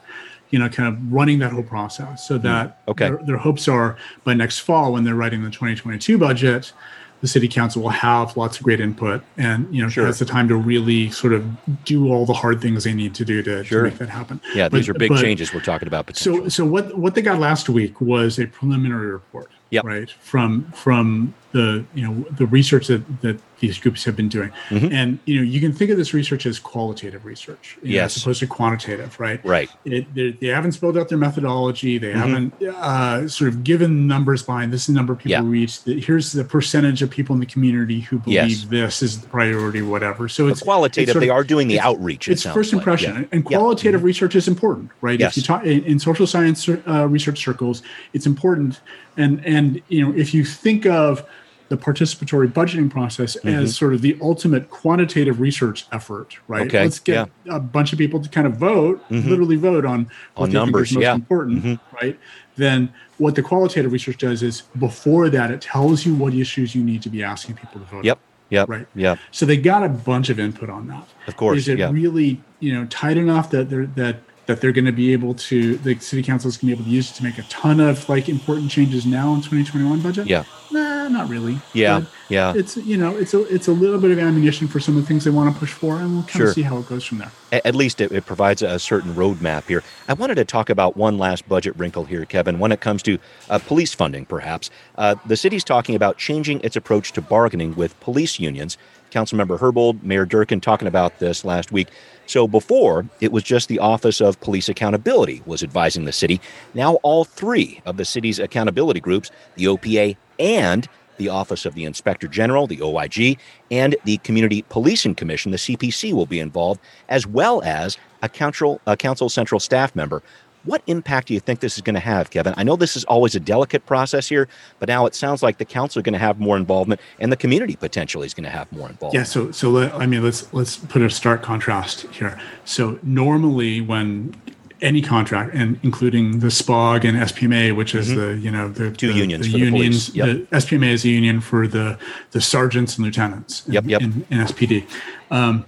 you 0.49 0.59
know, 0.59 0.67
kind 0.67 0.93
of 0.93 1.13
running 1.13 1.39
that 1.39 1.53
whole 1.53 1.63
process, 1.63 2.27
so 2.27 2.37
that 2.39 2.81
okay. 2.89 3.07
their, 3.07 3.17
their 3.23 3.37
hopes 3.37 3.69
are 3.69 3.97
by 4.25 4.33
next 4.33 4.59
fall 4.59 4.91
when 4.91 5.05
they're 5.05 5.15
writing 5.15 5.43
the 5.43 5.49
2022 5.49 6.17
budget, 6.17 6.73
the 7.21 7.27
city 7.27 7.47
council 7.47 7.83
will 7.83 7.89
have 7.89 8.35
lots 8.35 8.57
of 8.57 8.63
great 8.63 8.79
input 8.79 9.23
and 9.37 9.73
you 9.73 9.81
know 9.81 9.89
sure. 9.89 10.05
has 10.05 10.19
the 10.19 10.25
time 10.25 10.47
to 10.47 10.55
really 10.55 11.09
sort 11.11 11.33
of 11.33 11.45
do 11.85 12.11
all 12.11 12.25
the 12.25 12.33
hard 12.33 12.59
things 12.61 12.83
they 12.83 12.93
need 12.93 13.15
to 13.15 13.23
do 13.23 13.41
to, 13.43 13.63
sure. 13.63 13.83
to 13.83 13.89
make 13.89 13.99
that 13.99 14.09
happen. 14.09 14.41
Yeah, 14.53 14.67
but, 14.67 14.77
these 14.77 14.89
are 14.89 14.93
big 14.93 15.09
but, 15.09 15.21
changes 15.21 15.53
we're 15.53 15.61
talking 15.61 15.87
about. 15.87 16.15
So 16.17 16.49
so 16.49 16.65
what 16.65 16.97
what 16.97 17.15
they 17.15 17.21
got 17.21 17.39
last 17.39 17.69
week 17.69 18.01
was 18.01 18.39
a 18.39 18.47
preliminary 18.47 19.11
report. 19.11 19.51
Yep. 19.69 19.85
Right 19.85 20.11
from 20.11 20.63
from 20.71 21.33
the 21.51 21.85
you 21.93 22.07
know 22.07 22.25
the 22.31 22.45
research 22.45 22.87
that 22.87 23.21
that 23.21 23.39
these 23.61 23.79
groups 23.79 24.03
have 24.03 24.15
been 24.15 24.27
doing. 24.27 24.51
Mm-hmm. 24.69 24.91
And 24.91 25.19
you 25.25 25.37
know, 25.37 25.43
you 25.43 25.61
can 25.61 25.71
think 25.71 25.91
of 25.91 25.97
this 25.97 26.13
research 26.13 26.45
as 26.45 26.59
qualitative 26.59 27.23
research, 27.23 27.77
yes, 27.81 27.93
know, 27.93 28.05
as 28.05 28.17
opposed 28.17 28.39
to 28.41 28.47
quantitative, 28.47 29.17
right? 29.19 29.43
Right. 29.45 29.69
It, 29.85 30.39
they 30.41 30.47
haven't 30.47 30.73
spelled 30.73 30.97
out 30.97 31.09
their 31.09 31.17
methodology. 31.17 31.97
They 31.97 32.11
mm-hmm. 32.11 32.19
haven't 32.19 32.63
uh, 32.63 33.27
sort 33.29 33.49
of 33.49 33.63
given 33.63 34.07
numbers 34.07 34.43
behind 34.43 34.73
this 34.73 34.81
is 34.81 34.87
the 34.87 34.93
number 34.93 35.13
of 35.13 35.19
people 35.19 35.31
yeah. 35.31 35.49
reached. 35.49 35.85
Here's 35.85 36.31
the 36.33 36.43
percentage 36.43 37.01
of 37.01 37.09
people 37.09 37.33
in 37.35 37.39
the 37.39 37.45
community 37.45 38.01
who 38.01 38.19
believe 38.19 38.39
yes. 38.39 38.65
this 38.65 39.03
is 39.03 39.21
the 39.21 39.27
priority, 39.27 39.81
whatever. 39.81 40.27
So 40.27 40.47
it's 40.47 40.59
but 40.61 40.65
qualitative. 40.65 41.03
It's 41.03 41.11
sort 41.13 41.23
of, 41.23 41.27
they 41.27 41.29
are 41.29 41.43
doing 41.43 41.67
the 41.67 41.79
outreach. 41.79 42.27
It 42.27 42.33
it's 42.33 42.43
first 42.43 42.73
impression, 42.73 43.13
like. 43.13 43.21
yeah. 43.21 43.27
and 43.31 43.45
qualitative 43.45 44.01
yeah. 44.01 44.05
research 44.05 44.35
is 44.35 44.47
important, 44.47 44.89
right? 45.01 45.19
Yes. 45.19 45.37
If 45.37 45.37
you 45.37 45.43
talk 45.43 45.65
in, 45.65 45.83
in 45.83 45.99
social 45.99 46.25
science 46.25 46.67
uh, 46.67 47.07
research 47.07 47.43
circles, 47.43 47.83
it's 48.13 48.25
important. 48.25 48.81
And 49.17 49.45
and 49.45 49.81
you 49.89 50.03
know, 50.03 50.17
if 50.17 50.33
you 50.33 50.43
think 50.43 50.85
of 50.87 51.27
the 51.71 51.77
participatory 51.77 52.51
budgeting 52.51 52.91
process 52.91 53.37
mm-hmm. 53.37 53.47
as 53.47 53.77
sort 53.77 53.93
of 53.93 54.01
the 54.01 54.17
ultimate 54.19 54.69
quantitative 54.69 55.39
research 55.39 55.85
effort, 55.93 56.37
right? 56.49 56.67
Okay. 56.67 56.83
Let's 56.83 56.99
get 56.99 57.29
yeah. 57.45 57.55
a 57.55 57.61
bunch 57.61 57.93
of 57.93 57.97
people 57.97 58.19
to 58.19 58.27
kind 58.27 58.45
of 58.45 58.57
vote, 58.57 59.01
mm-hmm. 59.09 59.29
literally 59.29 59.55
vote 59.55 59.85
on 59.85 60.11
what 60.35 60.47
on 60.47 60.51
numbers, 60.51 60.91
most 60.91 61.01
yeah. 61.01 61.15
important, 61.15 61.63
mm-hmm. 61.63 61.95
right? 61.95 62.19
Then 62.57 62.93
what 63.19 63.35
the 63.35 63.41
qualitative 63.41 63.93
research 63.93 64.17
does 64.17 64.43
is 64.43 64.63
before 64.77 65.29
that 65.29 65.49
it 65.49 65.61
tells 65.61 66.05
you 66.05 66.13
what 66.13 66.33
issues 66.33 66.75
you 66.75 66.83
need 66.83 67.01
to 67.03 67.09
be 67.09 67.23
asking 67.23 67.55
people 67.55 67.79
to 67.79 67.87
vote. 67.87 68.03
Yep. 68.03 68.17
On. 68.17 68.23
Yep. 68.49 68.67
Right. 68.67 68.87
Yeah. 68.93 69.15
So 69.31 69.45
they 69.45 69.55
got 69.55 69.81
a 69.81 69.87
bunch 69.87 70.29
of 70.29 70.41
input 70.41 70.69
on 70.69 70.87
that. 70.87 71.07
Of 71.27 71.37
course. 71.37 71.57
Is 71.57 71.69
it 71.69 71.79
yeah. 71.79 71.89
really, 71.89 72.41
you 72.59 72.73
know, 72.73 72.85
tight 72.87 73.15
enough 73.15 73.49
that 73.51 73.69
they're 73.69 73.85
that 73.85 74.17
that 74.47 74.59
they're 74.59 74.73
going 74.73 74.83
to 74.83 74.91
be 74.91 75.13
able 75.13 75.35
to 75.35 75.77
the 75.77 75.97
city 75.99 76.21
council 76.21 76.49
is 76.49 76.57
going 76.57 76.71
to 76.71 76.75
be 76.75 76.81
able 76.81 76.83
to 76.83 76.89
use 76.89 77.11
it 77.11 77.13
to 77.13 77.23
make 77.23 77.37
a 77.37 77.43
ton 77.43 77.79
of 77.79 78.09
like 78.09 78.27
important 78.27 78.69
changes 78.69 79.05
now 79.05 79.33
in 79.33 79.39
2021 79.39 80.01
budget 80.01 80.27
yeah 80.27 80.43
nah 80.71 80.90
not 81.11 81.29
really 81.29 81.59
yeah 81.73 82.03
yeah 82.29 82.53
it's 82.55 82.77
you 82.77 82.97
know 82.97 83.15
it's 83.15 83.33
a 83.33 83.41
it's 83.53 83.67
a 83.67 83.71
little 83.71 83.99
bit 83.99 84.11
of 84.11 84.19
ammunition 84.19 84.67
for 84.67 84.79
some 84.79 84.95
of 84.95 85.01
the 85.01 85.07
things 85.07 85.23
they 85.23 85.31
want 85.31 85.53
to 85.53 85.59
push 85.59 85.71
for 85.71 85.97
and 85.97 86.13
we'll 86.13 86.23
kind 86.23 86.31
sure. 86.31 86.47
of 86.47 86.53
see 86.53 86.61
how 86.61 86.77
it 86.77 86.87
goes 86.87 87.03
from 87.03 87.19
there 87.19 87.31
at, 87.51 87.65
at 87.65 87.75
least 87.75 88.01
it, 88.01 88.11
it, 88.11 88.25
provides 88.25 88.61
a 88.61 88.79
certain 88.79 89.13
roadmap 89.13 89.67
here 89.67 89.83
i 90.07 90.13
wanted 90.13 90.35
to 90.35 90.45
talk 90.45 90.69
about 90.69 90.95
one 90.95 91.17
last 91.17 91.47
budget 91.47 91.75
wrinkle 91.77 92.05
here 92.05 92.25
kevin 92.25 92.59
when 92.59 92.71
it 92.71 92.81
comes 92.81 93.03
to 93.03 93.17
uh, 93.49 93.59
police 93.59 93.93
funding 93.93 94.25
perhaps 94.25 94.69
uh, 94.97 95.15
the 95.25 95.37
city's 95.37 95.63
talking 95.63 95.95
about 95.95 96.17
changing 96.17 96.59
its 96.61 96.75
approach 96.75 97.11
to 97.11 97.21
bargaining 97.21 97.75
with 97.75 97.99
police 97.99 98.39
unions 98.39 98.77
Councilmember 99.11 99.59
Herbold, 99.59 100.01
Mayor 100.01 100.25
Durkan 100.25 100.61
talking 100.61 100.87
about 100.87 101.19
this 101.19 101.45
last 101.45 101.71
week. 101.71 101.89
So 102.25 102.47
before, 102.47 103.05
it 103.19 103.31
was 103.31 103.43
just 103.43 103.67
the 103.67 103.79
Office 103.79 104.21
of 104.21 104.39
Police 104.39 104.69
Accountability 104.69 105.43
was 105.45 105.63
advising 105.63 106.05
the 106.05 106.11
city. 106.11 106.39
Now 106.73 106.95
all 107.03 107.25
three 107.25 107.81
of 107.85 107.97
the 107.97 108.05
city's 108.05 108.39
accountability 108.39 109.01
groups, 109.01 109.29
the 109.55 109.65
OPA 109.65 110.15
and 110.39 110.87
the 111.21 111.29
Office 111.29 111.65
of 111.65 111.75
the 111.75 111.85
Inspector 111.85 112.27
General, 112.27 112.67
the 112.67 112.81
OIG, 112.81 113.37
and 113.69 113.95
the 114.05 114.17
Community 114.17 114.63
Policing 114.69 115.15
Commission, 115.15 115.51
the 115.51 115.57
CPC, 115.57 116.13
will 116.13 116.25
be 116.25 116.39
involved, 116.39 116.81
as 117.09 117.27
well 117.27 117.61
as 117.63 117.97
a 118.21 118.29
council, 118.29 118.81
a 118.87 118.97
council 118.97 119.29
central 119.29 119.59
staff 119.59 119.95
member 119.95 120.23
what 120.63 120.83
impact 120.87 121.27
do 121.27 121.33
you 121.33 121.39
think 121.39 121.59
this 121.59 121.75
is 121.75 121.81
going 121.81 121.95
to 121.95 122.01
have, 122.01 122.29
Kevin? 122.29 122.53
I 122.57 122.63
know 122.63 122.75
this 122.75 122.95
is 122.95 123.03
always 123.05 123.35
a 123.35 123.39
delicate 123.39 123.85
process 123.85 124.27
here, 124.27 124.47
but 124.79 124.89
now 124.89 125.05
it 125.05 125.15
sounds 125.15 125.41
like 125.41 125.57
the 125.57 125.65
council 125.65 125.99
are 125.99 126.03
going 126.03 126.13
to 126.13 126.19
have 126.19 126.39
more 126.39 126.57
involvement, 126.57 127.01
and 127.19 127.31
the 127.31 127.37
community 127.37 127.75
potentially 127.75 128.25
is 128.25 128.33
going 128.33 128.43
to 128.43 128.49
have 128.49 128.71
more 128.71 128.89
involvement. 128.89 129.13
Yeah. 129.13 129.23
So, 129.23 129.51
so 129.51 129.69
let, 129.69 129.93
I 129.95 130.05
mean, 130.05 130.23
let's 130.23 130.51
let's 130.53 130.77
put 130.77 131.01
a 131.01 131.09
stark 131.09 131.41
contrast 131.41 132.01
here. 132.11 132.39
So 132.65 132.99
normally, 133.01 133.81
when 133.81 134.35
any 134.81 135.01
contract, 135.01 135.53
and 135.53 135.79
including 135.83 136.39
the 136.39 136.47
SPOG 136.47 137.05
and 137.05 137.17
SPMA, 137.17 137.75
which 137.75 137.93
is 137.95 138.09
mm-hmm. 138.09 138.19
the 138.19 138.37
you 138.37 138.51
know 138.51 138.69
the 138.69 138.91
two 138.91 139.13
the, 139.13 139.19
unions, 139.19 139.51
the 139.51 139.57
unions. 139.57 140.11
The, 140.11 140.17
yep. 140.17 140.49
the, 140.49 140.57
SPMA 140.57 140.87
is 140.87 141.05
a 141.05 141.09
union 141.09 141.41
for 141.41 141.67
the 141.67 141.97
the 142.31 142.41
sergeants 142.41 142.97
and 142.97 143.05
lieutenants. 143.05 143.67
In, 143.67 143.73
yep, 143.73 143.83
yep. 143.85 144.01
In, 144.01 144.25
in 144.29 144.39
SPD. 144.39 144.87
Um, 145.29 145.65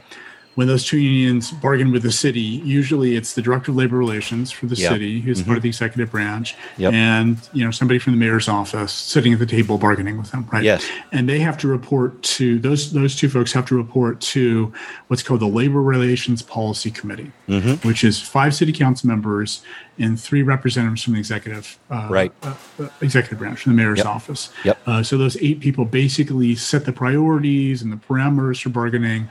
when 0.55 0.67
those 0.67 0.83
two 0.83 0.98
unions 0.98 1.51
bargain 1.51 1.91
with 1.91 2.03
the 2.03 2.12
city, 2.12 2.39
usually 2.39 3.15
it's 3.15 3.33
the 3.33 3.41
director 3.41 3.72
of 3.72 3.77
labor 3.77 3.98
relations 3.98 4.51
for 4.51 4.67
the 4.67 4.75
yep. 4.75 4.91
city, 4.91 5.19
who's 5.19 5.39
mm-hmm. 5.39 5.48
part 5.48 5.57
of 5.57 5.63
the 5.63 5.69
executive 5.69 6.12
branch, 6.12 6.55
yep. 6.77 6.93
and 6.93 7.38
you 7.53 7.63
know 7.63 7.72
somebody 7.72 8.00
from 8.00 8.13
the 8.13 8.19
mayor's 8.19 8.48
office 8.48 8.91
sitting 8.91 9.33
at 9.33 9.39
the 9.39 9.45
table 9.45 9.77
bargaining 9.77 10.17
with 10.17 10.31
them, 10.31 10.48
right? 10.51 10.63
Yes. 10.63 10.88
And 11.12 11.27
they 11.27 11.39
have 11.39 11.57
to 11.60 11.67
report 11.67 12.22
to 12.24 12.60
those 12.60 12.93
those 12.93 13.15
two 13.15 13.29
folks 13.29 13.51
have 13.53 13.65
to 13.67 13.75
report 13.75 14.22
to 14.22 14.72
what's 15.07 15.24
called 15.24 15.39
the 15.39 15.48
Labor 15.48 15.81
Relations 15.81 16.41
Policy 16.41 16.91
Committee, 16.91 17.31
mm-hmm. 17.48 17.88
which 17.88 18.03
is 18.03 18.22
five 18.22 18.53
city 18.53 18.72
council 18.72 19.07
members 19.07 19.63
and 20.00 20.19
three 20.19 20.41
representatives 20.41 21.03
from 21.03 21.13
the 21.13 21.19
executive 21.19 21.77
uh, 21.89 22.07
right 22.10 22.31
uh, 22.43 22.55
uh, 22.79 22.89
executive 23.01 23.39
branch 23.39 23.62
from 23.62 23.75
the 23.75 23.77
mayor's 23.77 24.00
yep. 24.00 24.07
office. 24.07 24.50
Yep. 24.63 24.79
Uh, 24.88 25.03
so 25.03 25.17
those 25.17 25.38
eight 25.38 25.60
people 25.60 25.86
basically 25.86 26.55
set 26.55 26.86
the 26.86 26.93
priorities 26.93 27.81
and 27.81 27.91
the 27.91 27.98
parameters 27.98 28.62
for 28.62 28.69
bargaining 28.69 29.29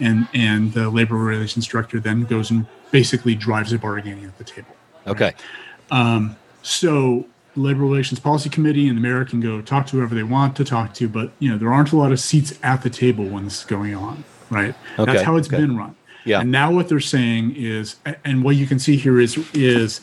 and 0.00 0.28
and 0.34 0.72
the 0.72 0.88
labor 0.90 1.16
relations 1.16 1.66
director 1.66 2.00
then 2.00 2.24
goes 2.24 2.50
and 2.50 2.66
basically 2.90 3.34
drives 3.34 3.70
the 3.70 3.78
bargaining 3.78 4.24
at 4.24 4.38
the 4.38 4.44
table. 4.44 4.74
Okay. 5.06 5.24
Right? 5.24 5.42
Um, 5.90 6.36
so 6.62 7.26
labor 7.56 7.82
relations 7.82 8.18
policy 8.18 8.48
committee 8.48 8.88
and 8.88 8.96
the 8.96 9.02
mayor 9.02 9.24
can 9.24 9.40
go 9.40 9.60
talk 9.60 9.86
to 9.86 9.96
whoever 9.96 10.14
they 10.14 10.22
want 10.22 10.56
to 10.56 10.64
talk 10.64 10.94
to, 10.94 11.08
but 11.08 11.32
you 11.38 11.50
know 11.50 11.58
there 11.58 11.72
aren't 11.72 11.92
a 11.92 11.96
lot 11.96 12.12
of 12.12 12.20
seats 12.20 12.58
at 12.62 12.82
the 12.82 12.90
table 12.90 13.24
when 13.24 13.44
this 13.44 13.60
is 13.60 13.64
going 13.64 13.94
on. 13.94 14.24
Right. 14.50 14.74
Okay. 14.98 15.12
That's 15.12 15.24
how 15.24 15.36
it's 15.36 15.48
okay. 15.48 15.58
been 15.58 15.76
run. 15.76 15.96
Yeah. 16.24 16.40
And 16.40 16.50
now 16.50 16.72
what 16.72 16.88
they're 16.88 17.00
saying 17.00 17.54
is, 17.56 17.96
and 18.24 18.42
what 18.42 18.56
you 18.56 18.66
can 18.66 18.78
see 18.78 18.96
here 18.96 19.20
is 19.20 19.36
is, 19.52 20.00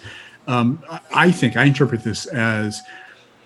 um, 0.48 0.84
I 1.13 1.32
think 1.32 1.58
I 1.58 1.65
interpret 1.65 2.04
this 2.04 2.26
as. 2.28 2.82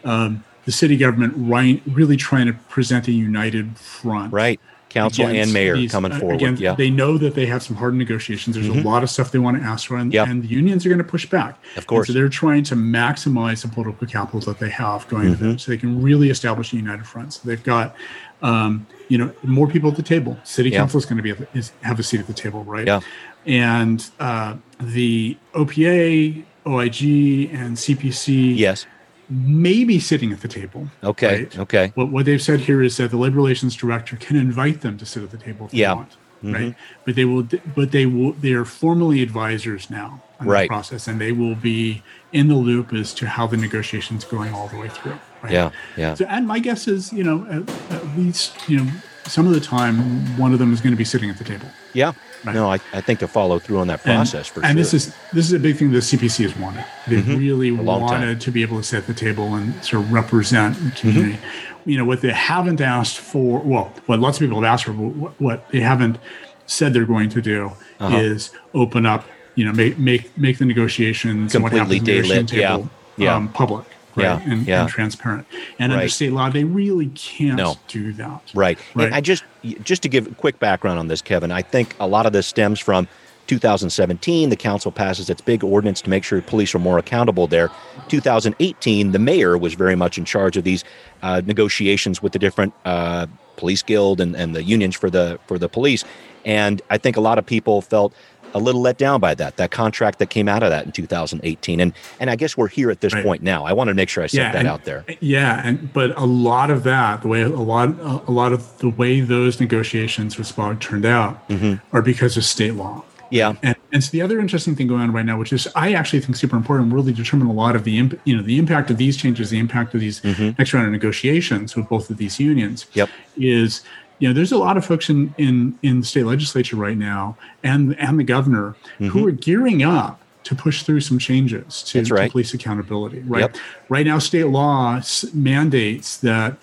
Um, 0.03 0.43
the 0.65 0.71
city 0.71 0.97
government 0.97 1.33
right, 1.35 1.79
really 1.85 2.17
trying 2.17 2.47
to 2.47 2.53
present 2.53 3.07
a 3.07 3.11
united 3.11 3.77
front. 3.77 4.33
Right 4.33 4.59
council 4.95 5.27
and 5.27 5.51
mayor 5.53 5.75
these, 5.75 5.91
coming 5.91 6.11
forward. 6.13 6.35
Again, 6.35 6.57
yeah, 6.57 6.73
they 6.73 6.89
know 6.89 7.17
that 7.17 7.35
they 7.35 7.45
have 7.45 7.61
some 7.61 7.75
hard 7.75 7.93
negotiations. 7.93 8.55
There's 8.55 8.67
mm-hmm. 8.67 8.87
a 8.87 8.89
lot 8.89 9.03
of 9.03 9.09
stuff 9.09 9.31
they 9.31 9.39
want 9.39 9.57
to 9.57 9.63
ask 9.63 9.87
for, 9.87 9.97
and, 9.97 10.11
yep. 10.11 10.27
and 10.27 10.41
the 10.41 10.47
unions 10.47 10.85
are 10.85 10.89
going 10.89 10.99
to 10.99 11.03
push 11.03 11.25
back. 11.25 11.59
Of 11.75 11.85
course, 11.85 12.07
and 12.07 12.13
so 12.15 12.19
they're 12.19 12.29
trying 12.29 12.63
to 12.63 12.75
maximize 12.75 13.61
the 13.61 13.67
political 13.67 14.07
capital 14.07 14.39
that 14.41 14.59
they 14.59 14.69
have 14.69 15.07
going 15.09 15.25
mm-hmm. 15.25 15.37
to 15.37 15.43
them, 15.43 15.59
so 15.59 15.71
they 15.71 15.77
can 15.77 16.01
really 16.01 16.29
establish 16.29 16.73
a 16.73 16.77
united 16.77 17.05
front. 17.05 17.33
So 17.33 17.41
they've 17.47 17.63
got, 17.63 17.95
um, 18.41 18.87
you 19.09 19.17
know, 19.17 19.31
more 19.43 19.67
people 19.67 19.91
at 19.91 19.97
the 19.97 20.03
table. 20.03 20.37
City 20.43 20.69
yeah. 20.69 20.79
council 20.79 20.97
is 20.97 21.05
going 21.05 21.17
to 21.17 21.23
be 21.23 21.31
at 21.31 21.37
the, 21.39 21.47
is, 21.53 21.71
have 21.81 21.99
a 21.99 22.03
seat 22.03 22.21
at 22.21 22.27
the 22.27 22.33
table, 22.33 22.63
right? 22.63 22.87
Yeah, 22.87 23.01
and 23.45 24.09
uh, 24.19 24.55
the 24.79 25.37
OPA, 25.53 26.45
OIG, 26.65 27.53
and 27.53 27.75
CPC. 27.75 28.57
Yes 28.57 28.87
maybe 29.29 29.99
sitting 29.99 30.31
at 30.31 30.41
the 30.41 30.47
table. 30.47 30.87
Okay. 31.03 31.43
Right? 31.43 31.59
Okay. 31.59 31.91
What, 31.95 32.09
what 32.09 32.25
they've 32.25 32.41
said 32.41 32.61
here 32.61 32.81
is 32.81 32.97
that 32.97 33.11
the 33.11 33.17
labor 33.17 33.37
relations 33.37 33.75
director 33.75 34.15
can 34.15 34.35
invite 34.35 34.81
them 34.81 34.97
to 34.97 35.05
sit 35.05 35.23
at 35.23 35.31
the 35.31 35.37
table 35.37 35.67
if 35.67 35.73
yeah. 35.73 35.89
they 35.89 35.95
want. 35.95 36.11
Mm-hmm. 36.43 36.53
Right. 36.53 36.75
But 37.05 37.15
they 37.15 37.25
will, 37.25 37.47
but 37.75 37.91
they 37.91 38.05
will, 38.05 38.33
they 38.33 38.53
are 38.53 38.65
formally 38.65 39.23
advisors 39.23 39.89
now 39.89 40.21
on 40.39 40.47
right. 40.47 40.63
the 40.63 40.67
process 40.67 41.07
and 41.07 41.19
they 41.19 41.31
will 41.31 41.55
be 41.55 42.03
in 42.33 42.49
the 42.49 42.55
loop 42.55 42.93
as 42.93 43.13
to 43.15 43.27
how 43.27 43.47
the 43.47 43.57
negotiations 43.57 44.25
going 44.25 44.53
all 44.53 44.67
the 44.67 44.77
way 44.77 44.89
through. 44.89 45.17
Right? 45.41 45.53
Yeah. 45.53 45.71
Yeah. 45.97 46.13
So, 46.13 46.25
and 46.25 46.47
my 46.47 46.59
guess 46.59 46.87
is, 46.87 47.11
you 47.13 47.23
know, 47.23 47.45
at, 47.49 47.93
at 47.93 48.17
least, 48.17 48.69
you 48.69 48.77
know, 48.77 48.91
some 49.23 49.47
of 49.47 49.53
the 49.53 49.59
time, 49.59 50.37
one 50.37 50.53
of 50.53 50.59
them 50.59 50.71
is 50.71 50.81
going 50.81 50.93
to 50.93 50.97
be 50.97 51.05
sitting 51.05 51.29
at 51.29 51.37
the 51.37 51.43
table. 51.43 51.67
Yeah. 51.95 52.13
Right. 52.43 52.53
No, 52.53 52.71
I, 52.71 52.79
I 52.93 53.01
think 53.01 53.19
to 53.19 53.27
follow 53.27 53.57
through 53.57 53.79
on 53.79 53.87
that 53.87 54.03
process 54.03 54.47
and, 54.47 54.53
for 54.53 54.59
and 54.59 54.65
sure. 54.65 54.69
And 54.69 54.79
this 54.79 54.93
is 54.93 55.15
this 55.33 55.45
is 55.45 55.53
a 55.53 55.59
big 55.59 55.77
thing 55.77 55.91
the 55.91 55.99
CPC 55.99 56.43
has 56.43 56.55
wanted. 56.57 56.85
They 57.07 57.17
mm-hmm. 57.17 57.37
really 57.37 57.71
wanted 57.71 58.25
time. 58.25 58.39
to 58.39 58.51
be 58.51 58.61
able 58.61 58.77
to 58.77 58.83
sit 58.83 58.99
at 58.99 59.07
the 59.07 59.13
table 59.13 59.55
and 59.55 59.73
sort 59.83 60.03
of 60.03 60.11
represent 60.11 60.75
the 60.75 60.91
community. 60.91 61.37
Mm-hmm. 61.37 61.89
You 61.89 61.97
know 61.97 62.05
what 62.05 62.21
they 62.21 62.31
haven't 62.31 62.81
asked 62.81 63.17
for. 63.17 63.59
Well, 63.61 63.91
what 64.05 64.19
lots 64.19 64.37
of 64.37 64.41
people 64.41 64.61
have 64.61 64.71
asked 64.71 64.85
for. 64.85 64.91
What, 64.91 65.41
what 65.41 65.69
they 65.69 65.79
haven't 65.79 66.19
said 66.67 66.93
they're 66.93 67.05
going 67.05 67.29
to 67.29 67.41
do 67.41 67.71
uh-huh. 67.99 68.17
is 68.17 68.51
open 68.73 69.05
up. 69.05 69.25
You 69.55 69.65
know, 69.65 69.71
make 69.71 69.97
make 69.97 70.37
make 70.37 70.57
the 70.59 70.65
negotiations 70.65 71.53
completely 71.53 71.79
and 71.79 71.89
what 71.89 72.03
happens 72.03 72.29
daylit. 72.29 72.47
Table, 72.47 72.89
yeah. 73.17 73.25
Yeah. 73.25 73.35
Um, 73.35 73.49
public 73.49 73.85
right? 74.15 74.23
yeah, 74.23 74.41
and, 74.45 74.67
yeah. 74.67 74.81
and, 74.81 74.89
transparent. 74.89 75.47
And 75.79 75.91
right. 75.91 75.99
under 75.99 76.09
state 76.09 76.31
law, 76.31 76.49
they 76.49 76.63
really 76.63 77.07
can't 77.09 77.57
no. 77.57 77.75
do 77.87 78.13
that. 78.13 78.51
Right. 78.53 78.77
right. 78.93 79.05
And 79.05 79.15
I 79.15 79.21
just 79.21 79.43
just 79.83 80.03
to 80.03 80.09
give 80.09 80.27
a 80.27 80.35
quick 80.35 80.59
background 80.59 80.99
on 80.99 81.07
this, 81.07 81.21
Kevin, 81.21 81.51
I 81.51 81.61
think 81.61 81.95
a 81.99 82.07
lot 82.07 82.25
of 82.25 82.33
this 82.33 82.47
stems 82.47 82.79
from 82.79 83.07
2017, 83.47 84.49
the 84.49 84.55
council 84.55 84.91
passes 84.91 85.29
its 85.29 85.41
big 85.41 85.63
ordinance 85.63 86.01
to 86.01 86.09
make 86.09 86.23
sure 86.23 86.41
police 86.41 86.73
are 86.73 86.79
more 86.79 86.97
accountable 86.97 87.47
there. 87.47 87.69
2018, 88.07 89.11
the 89.11 89.19
mayor 89.19 89.57
was 89.57 89.75
very 89.75 89.95
much 89.95 90.17
in 90.17 90.25
charge 90.25 90.57
of 90.57 90.63
these 90.63 90.83
uh, 91.21 91.41
negotiations 91.45 92.21
with 92.21 92.33
the 92.33 92.39
different 92.39 92.73
uh, 92.85 93.27
police 93.57 93.83
guild 93.83 94.19
and, 94.19 94.35
and 94.35 94.55
the 94.55 94.63
unions 94.63 94.95
for 94.95 95.09
the 95.09 95.39
for 95.47 95.57
the 95.57 95.69
police. 95.69 96.03
And 96.43 96.81
I 96.89 96.97
think 96.97 97.17
a 97.17 97.21
lot 97.21 97.39
of 97.39 97.45
people 97.45 97.81
felt 97.81 98.13
a 98.55 98.59
little 98.59 98.81
let 98.81 98.97
down 98.97 99.19
by 99.19 99.35
that 99.35 99.57
that 99.57 99.69
contract 99.69 100.17
that 100.17 100.29
came 100.29 100.47
out 100.47 100.63
of 100.63 100.69
that 100.71 100.85
in 100.85 100.91
2018 100.91 101.79
and 101.79 101.93
and 102.19 102.29
i 102.29 102.35
guess 102.35 102.57
we're 102.57 102.67
here 102.67 102.89
at 102.89 103.01
this 103.01 103.13
right. 103.13 103.23
point 103.23 103.43
now 103.43 103.65
i 103.65 103.73
want 103.73 103.89
to 103.89 103.93
make 103.93 104.09
sure 104.09 104.23
i 104.23 104.27
set 104.27 104.37
yeah, 104.37 104.51
that 104.53 104.59
and, 104.59 104.67
out 104.67 104.85
there 104.85 105.05
yeah 105.19 105.61
and 105.63 105.93
but 105.93 106.17
a 106.17 106.25
lot 106.25 106.71
of 106.71 106.83
that 106.83 107.21
the 107.21 107.27
way 107.27 107.41
a 107.41 107.49
lot 107.49 107.89
a 107.99 108.31
lot 108.31 108.53
of 108.53 108.77
the 108.79 108.89
way 108.89 109.19
those 109.19 109.59
negotiations 109.59 110.37
with 110.37 110.47
spog 110.47 110.79
turned 110.79 111.05
out 111.05 111.47
mm-hmm. 111.49 111.75
are 111.95 112.01
because 112.01 112.37
of 112.37 112.45
state 112.45 112.73
law 112.73 113.03
yeah 113.29 113.53
and, 113.61 113.75
and 113.91 114.03
so 114.03 114.09
the 114.11 114.21
other 114.21 114.39
interesting 114.39 114.75
thing 114.75 114.87
going 114.87 115.01
on 115.01 115.11
right 115.11 115.25
now 115.25 115.37
which 115.37 115.51
is 115.51 115.67
i 115.75 115.93
actually 115.93 116.21
think 116.21 116.37
super 116.37 116.55
important 116.55 116.93
really 116.93 117.11
determine 117.11 117.47
a 117.47 117.53
lot 117.53 117.75
of 117.75 117.83
the 117.83 117.97
imp, 117.97 118.19
you 118.23 118.35
know 118.35 118.41
the 118.41 118.57
impact 118.57 118.89
of 118.89 118.97
these 118.97 119.17
changes 119.17 119.49
the 119.49 119.59
impact 119.59 119.93
of 119.93 119.99
these 119.99 120.21
mm-hmm. 120.21 120.51
next 120.57 120.73
round 120.73 120.85
of 120.85 120.93
negotiations 120.93 121.75
with 121.75 121.89
both 121.89 122.09
of 122.09 122.15
these 122.15 122.39
unions 122.39 122.85
yep 122.93 123.09
is 123.35 123.83
you 124.19 124.27
know, 124.27 124.33
there's 124.33 124.51
a 124.51 124.57
lot 124.57 124.77
of 124.77 124.85
folks 124.85 125.09
in 125.09 125.33
in 125.37 125.77
in 125.81 125.99
the 126.01 126.05
state 126.05 126.25
legislature 126.25 126.75
right 126.75 126.97
now, 126.97 127.37
and 127.63 127.97
and 127.99 128.19
the 128.19 128.23
governor 128.23 128.75
mm-hmm. 128.93 129.07
who 129.07 129.27
are 129.27 129.31
gearing 129.31 129.83
up 129.83 130.21
to 130.43 130.55
push 130.55 130.83
through 130.83 131.01
some 131.01 131.17
changes 131.17 131.81
to, 131.83 132.03
right. 132.03 132.27
to 132.27 132.31
police 132.31 132.53
accountability. 132.53 133.19
Right, 133.21 133.41
yep. 133.41 133.57
right 133.89 134.05
now, 134.05 134.19
state 134.19 134.45
law 134.45 135.01
mandates 135.33 136.17
that 136.17 136.57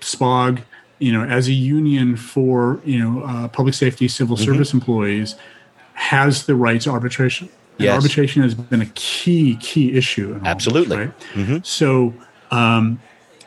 SPOG, 0.00 0.62
you 0.98 1.12
know, 1.12 1.24
as 1.24 1.46
a 1.46 1.52
union 1.52 2.16
for 2.16 2.80
you 2.84 2.98
know 2.98 3.22
uh, 3.22 3.48
public 3.48 3.74
safety 3.74 4.08
civil 4.08 4.36
mm-hmm. 4.36 4.44
service 4.44 4.72
employees, 4.72 5.36
has 5.94 6.46
the 6.46 6.54
right 6.54 6.80
to 6.80 6.90
arbitration. 6.90 7.48
Yes. 7.76 7.94
arbitration 7.94 8.42
has 8.42 8.56
been 8.56 8.82
a 8.82 8.90
key 8.96 9.56
key 9.56 9.96
issue. 9.96 10.40
Absolutely. 10.44 10.96
This, 10.96 11.06
right. 11.06 11.20
Mm-hmm. 11.34 11.58
So, 11.62 12.12
um, 12.50 13.00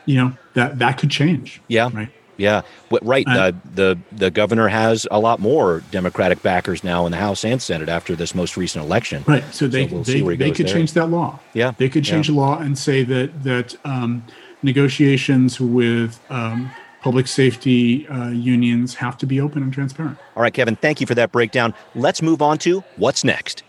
you 0.06 0.16
know 0.16 0.32
that 0.54 0.78
that 0.78 0.96
could 0.96 1.10
change. 1.10 1.60
Yeah. 1.68 1.90
Right. 1.92 2.08
Yeah, 2.36 2.62
right. 3.02 3.26
Uh, 3.26 3.52
the 3.74 3.98
the 4.10 4.30
governor 4.30 4.68
has 4.68 5.06
a 5.10 5.20
lot 5.20 5.38
more 5.38 5.82
Democratic 5.90 6.42
backers 6.42 6.82
now 6.82 7.04
in 7.06 7.12
the 7.12 7.18
House 7.18 7.44
and 7.44 7.60
Senate 7.60 7.88
after 7.88 8.16
this 8.16 8.34
most 8.34 8.56
recent 8.56 8.84
election. 8.84 9.22
Right. 9.26 9.44
So 9.52 9.68
they 9.68 9.86
so 9.88 9.94
we'll 9.96 10.04
they, 10.04 10.36
they 10.36 10.50
could 10.50 10.66
there. 10.66 10.74
change 10.74 10.92
that 10.94 11.06
law. 11.06 11.38
Yeah, 11.52 11.72
they 11.76 11.88
could 11.88 12.04
change 12.04 12.28
yeah. 12.28 12.34
the 12.34 12.40
law 12.40 12.58
and 12.58 12.78
say 12.78 13.04
that 13.04 13.44
that 13.44 13.76
um, 13.84 14.24
negotiations 14.62 15.60
with 15.60 16.20
um, 16.30 16.70
public 17.02 17.26
safety 17.26 18.06
uh, 18.08 18.28
unions 18.28 18.94
have 18.94 19.18
to 19.18 19.26
be 19.26 19.40
open 19.40 19.62
and 19.62 19.72
transparent. 19.72 20.18
All 20.36 20.42
right, 20.42 20.54
Kevin. 20.54 20.76
Thank 20.76 21.00
you 21.00 21.06
for 21.06 21.14
that 21.16 21.32
breakdown. 21.32 21.74
Let's 21.94 22.22
move 22.22 22.40
on 22.40 22.58
to 22.58 22.82
what's 22.96 23.24
next. 23.24 23.62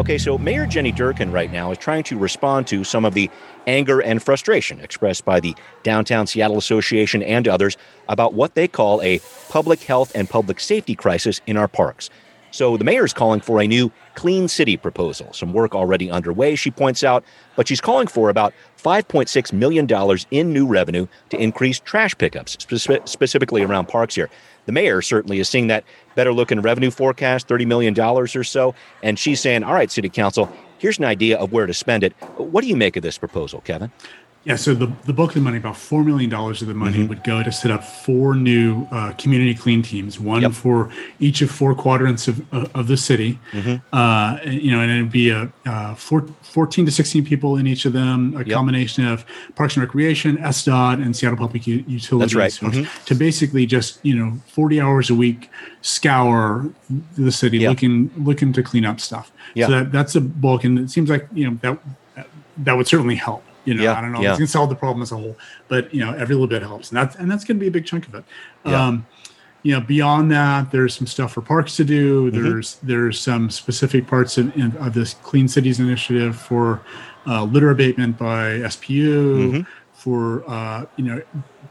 Okay, 0.00 0.16
so 0.16 0.38
Mayor 0.38 0.64
Jenny 0.64 0.94
Durkan 0.94 1.30
right 1.30 1.52
now 1.52 1.72
is 1.72 1.76
trying 1.76 2.04
to 2.04 2.16
respond 2.16 2.66
to 2.68 2.84
some 2.84 3.04
of 3.04 3.12
the 3.12 3.28
anger 3.66 4.00
and 4.00 4.22
frustration 4.22 4.80
expressed 4.80 5.26
by 5.26 5.40
the 5.40 5.54
Downtown 5.82 6.26
Seattle 6.26 6.56
Association 6.56 7.22
and 7.22 7.46
others 7.46 7.76
about 8.08 8.32
what 8.32 8.54
they 8.54 8.66
call 8.66 9.02
a 9.02 9.20
public 9.50 9.82
health 9.82 10.10
and 10.14 10.26
public 10.26 10.58
safety 10.58 10.94
crisis 10.94 11.42
in 11.46 11.58
our 11.58 11.68
parks. 11.68 12.08
So 12.50 12.78
the 12.78 12.84
mayor 12.84 13.04
is 13.04 13.12
calling 13.12 13.40
for 13.40 13.60
a 13.60 13.66
new 13.66 13.92
clean 14.14 14.48
city 14.48 14.78
proposal. 14.78 15.34
Some 15.34 15.52
work 15.52 15.74
already 15.74 16.10
underway, 16.10 16.56
she 16.56 16.70
points 16.70 17.04
out, 17.04 17.22
but 17.54 17.68
she's 17.68 17.82
calling 17.82 18.06
for 18.06 18.30
about 18.30 18.54
$5.6 18.82 19.52
million 19.52 19.86
in 20.30 20.52
new 20.52 20.66
revenue 20.66 21.08
to 21.28 21.36
increase 21.40 21.78
trash 21.78 22.16
pickups, 22.16 22.56
spe- 22.58 23.06
specifically 23.06 23.62
around 23.62 23.88
parks 23.88 24.14
here. 24.14 24.30
The 24.70 24.74
mayor 24.74 25.02
certainly 25.02 25.40
is 25.40 25.48
seeing 25.48 25.66
that 25.66 25.82
better 26.14 26.32
looking 26.32 26.60
revenue 26.60 26.92
forecast, 26.92 27.48
$30 27.48 27.66
million 27.66 27.98
or 27.98 28.28
so. 28.28 28.72
And 29.02 29.18
she's 29.18 29.40
saying, 29.40 29.64
all 29.64 29.74
right, 29.74 29.90
City 29.90 30.08
Council, 30.08 30.48
here's 30.78 30.96
an 30.96 31.06
idea 31.06 31.38
of 31.38 31.50
where 31.50 31.66
to 31.66 31.74
spend 31.74 32.04
it. 32.04 32.12
What 32.36 32.60
do 32.62 32.68
you 32.68 32.76
make 32.76 32.94
of 32.96 33.02
this 33.02 33.18
proposal, 33.18 33.62
Kevin? 33.62 33.90
Yeah, 34.44 34.56
so 34.56 34.72
the, 34.72 34.90
the 35.04 35.12
bulk 35.12 35.30
of 35.30 35.34
the 35.34 35.40
money, 35.42 35.58
about 35.58 35.74
$4 35.74 36.02
million 36.02 36.32
of 36.32 36.58
the 36.60 36.72
money, 36.72 36.98
mm-hmm. 36.98 37.08
would 37.08 37.24
go 37.24 37.42
to 37.42 37.52
set 37.52 37.70
up 37.70 37.84
four 37.84 38.34
new 38.34 38.86
uh, 38.90 39.12
community 39.12 39.54
clean 39.54 39.82
teams, 39.82 40.18
one 40.18 40.40
yep. 40.40 40.52
for 40.52 40.90
each 41.18 41.42
of 41.42 41.50
four 41.50 41.74
quadrants 41.74 42.26
of, 42.26 42.54
uh, 42.54 42.66
of 42.74 42.86
the 42.86 42.96
city. 42.96 43.38
Mm-hmm. 43.52 43.94
Uh, 43.94 44.38
you 44.50 44.70
know, 44.70 44.80
and 44.80 44.90
it'd 44.90 45.12
be 45.12 45.28
a, 45.28 45.52
uh, 45.66 45.94
four, 45.94 46.26
14 46.40 46.86
to 46.86 46.90
16 46.90 47.22
people 47.26 47.58
in 47.58 47.66
each 47.66 47.84
of 47.84 47.92
them, 47.92 48.34
a 48.34 48.38
yep. 48.38 48.48
combination 48.48 49.06
of 49.06 49.26
Parks 49.56 49.76
and 49.76 49.84
Recreation, 49.84 50.38
SDOT, 50.38 51.02
and 51.02 51.14
Seattle 51.14 51.36
Public 51.36 51.66
U- 51.66 51.84
Utilities. 51.86 52.34
Right. 52.34 52.50
Mm-hmm. 52.50 53.04
To 53.04 53.14
basically 53.14 53.66
just, 53.66 54.02
you 54.02 54.14
know, 54.14 54.38
40 54.46 54.80
hours 54.80 55.10
a 55.10 55.14
week 55.14 55.50
scour 55.82 56.70
the 57.16 57.32
city 57.32 57.58
yep. 57.58 57.70
looking 57.70 58.10
looking 58.16 58.52
to 58.54 58.62
clean 58.62 58.86
up 58.86 59.00
stuff. 59.00 59.32
So 59.56 59.70
that, 59.70 59.92
that's 59.92 60.14
a 60.14 60.20
bulk. 60.20 60.64
And 60.64 60.78
it 60.78 60.90
seems 60.90 61.10
like, 61.10 61.28
you 61.32 61.50
know, 61.50 61.58
that 61.60 61.78
that 62.58 62.76
would 62.76 62.86
certainly 62.86 63.16
help. 63.16 63.44
You 63.64 63.74
know, 63.74 63.82
yeah, 63.82 63.98
I 63.98 64.00
don't 64.00 64.12
know. 64.12 64.20
Yeah. 64.20 64.30
It's 64.30 64.38
gonna 64.38 64.48
solve 64.48 64.70
the 64.70 64.76
problem 64.76 65.02
as 65.02 65.12
a 65.12 65.16
whole, 65.16 65.36
but 65.68 65.92
you 65.92 66.00
know, 66.00 66.12
every 66.12 66.34
little 66.34 66.48
bit 66.48 66.62
helps, 66.62 66.90
and 66.90 66.96
that's 66.96 67.16
and 67.16 67.30
that's 67.30 67.44
gonna 67.44 67.60
be 67.60 67.68
a 67.68 67.70
big 67.70 67.86
chunk 67.86 68.08
of 68.08 68.14
it. 68.14 68.24
Yeah. 68.64 68.86
Um, 68.86 69.06
you 69.62 69.72
know, 69.72 69.80
beyond 69.80 70.30
that, 70.32 70.70
there's 70.70 70.94
some 70.94 71.06
stuff 71.06 71.32
for 71.32 71.42
parks 71.42 71.76
to 71.76 71.84
do. 71.84 72.30
Mm-hmm. 72.30 72.42
There's 72.42 72.76
there's 72.76 73.20
some 73.20 73.50
specific 73.50 74.06
parts 74.06 74.38
of, 74.38 74.56
of 74.76 74.94
this 74.94 75.14
Clean 75.14 75.48
Cities 75.48 75.80
initiative 75.80 76.36
for 76.36 76.80
uh, 77.26 77.44
litter 77.44 77.70
abatement 77.70 78.16
by 78.16 78.60
SPU, 78.60 79.12
mm-hmm. 79.36 79.60
for 79.92 80.48
uh, 80.48 80.86
you 80.96 81.04
know, 81.04 81.22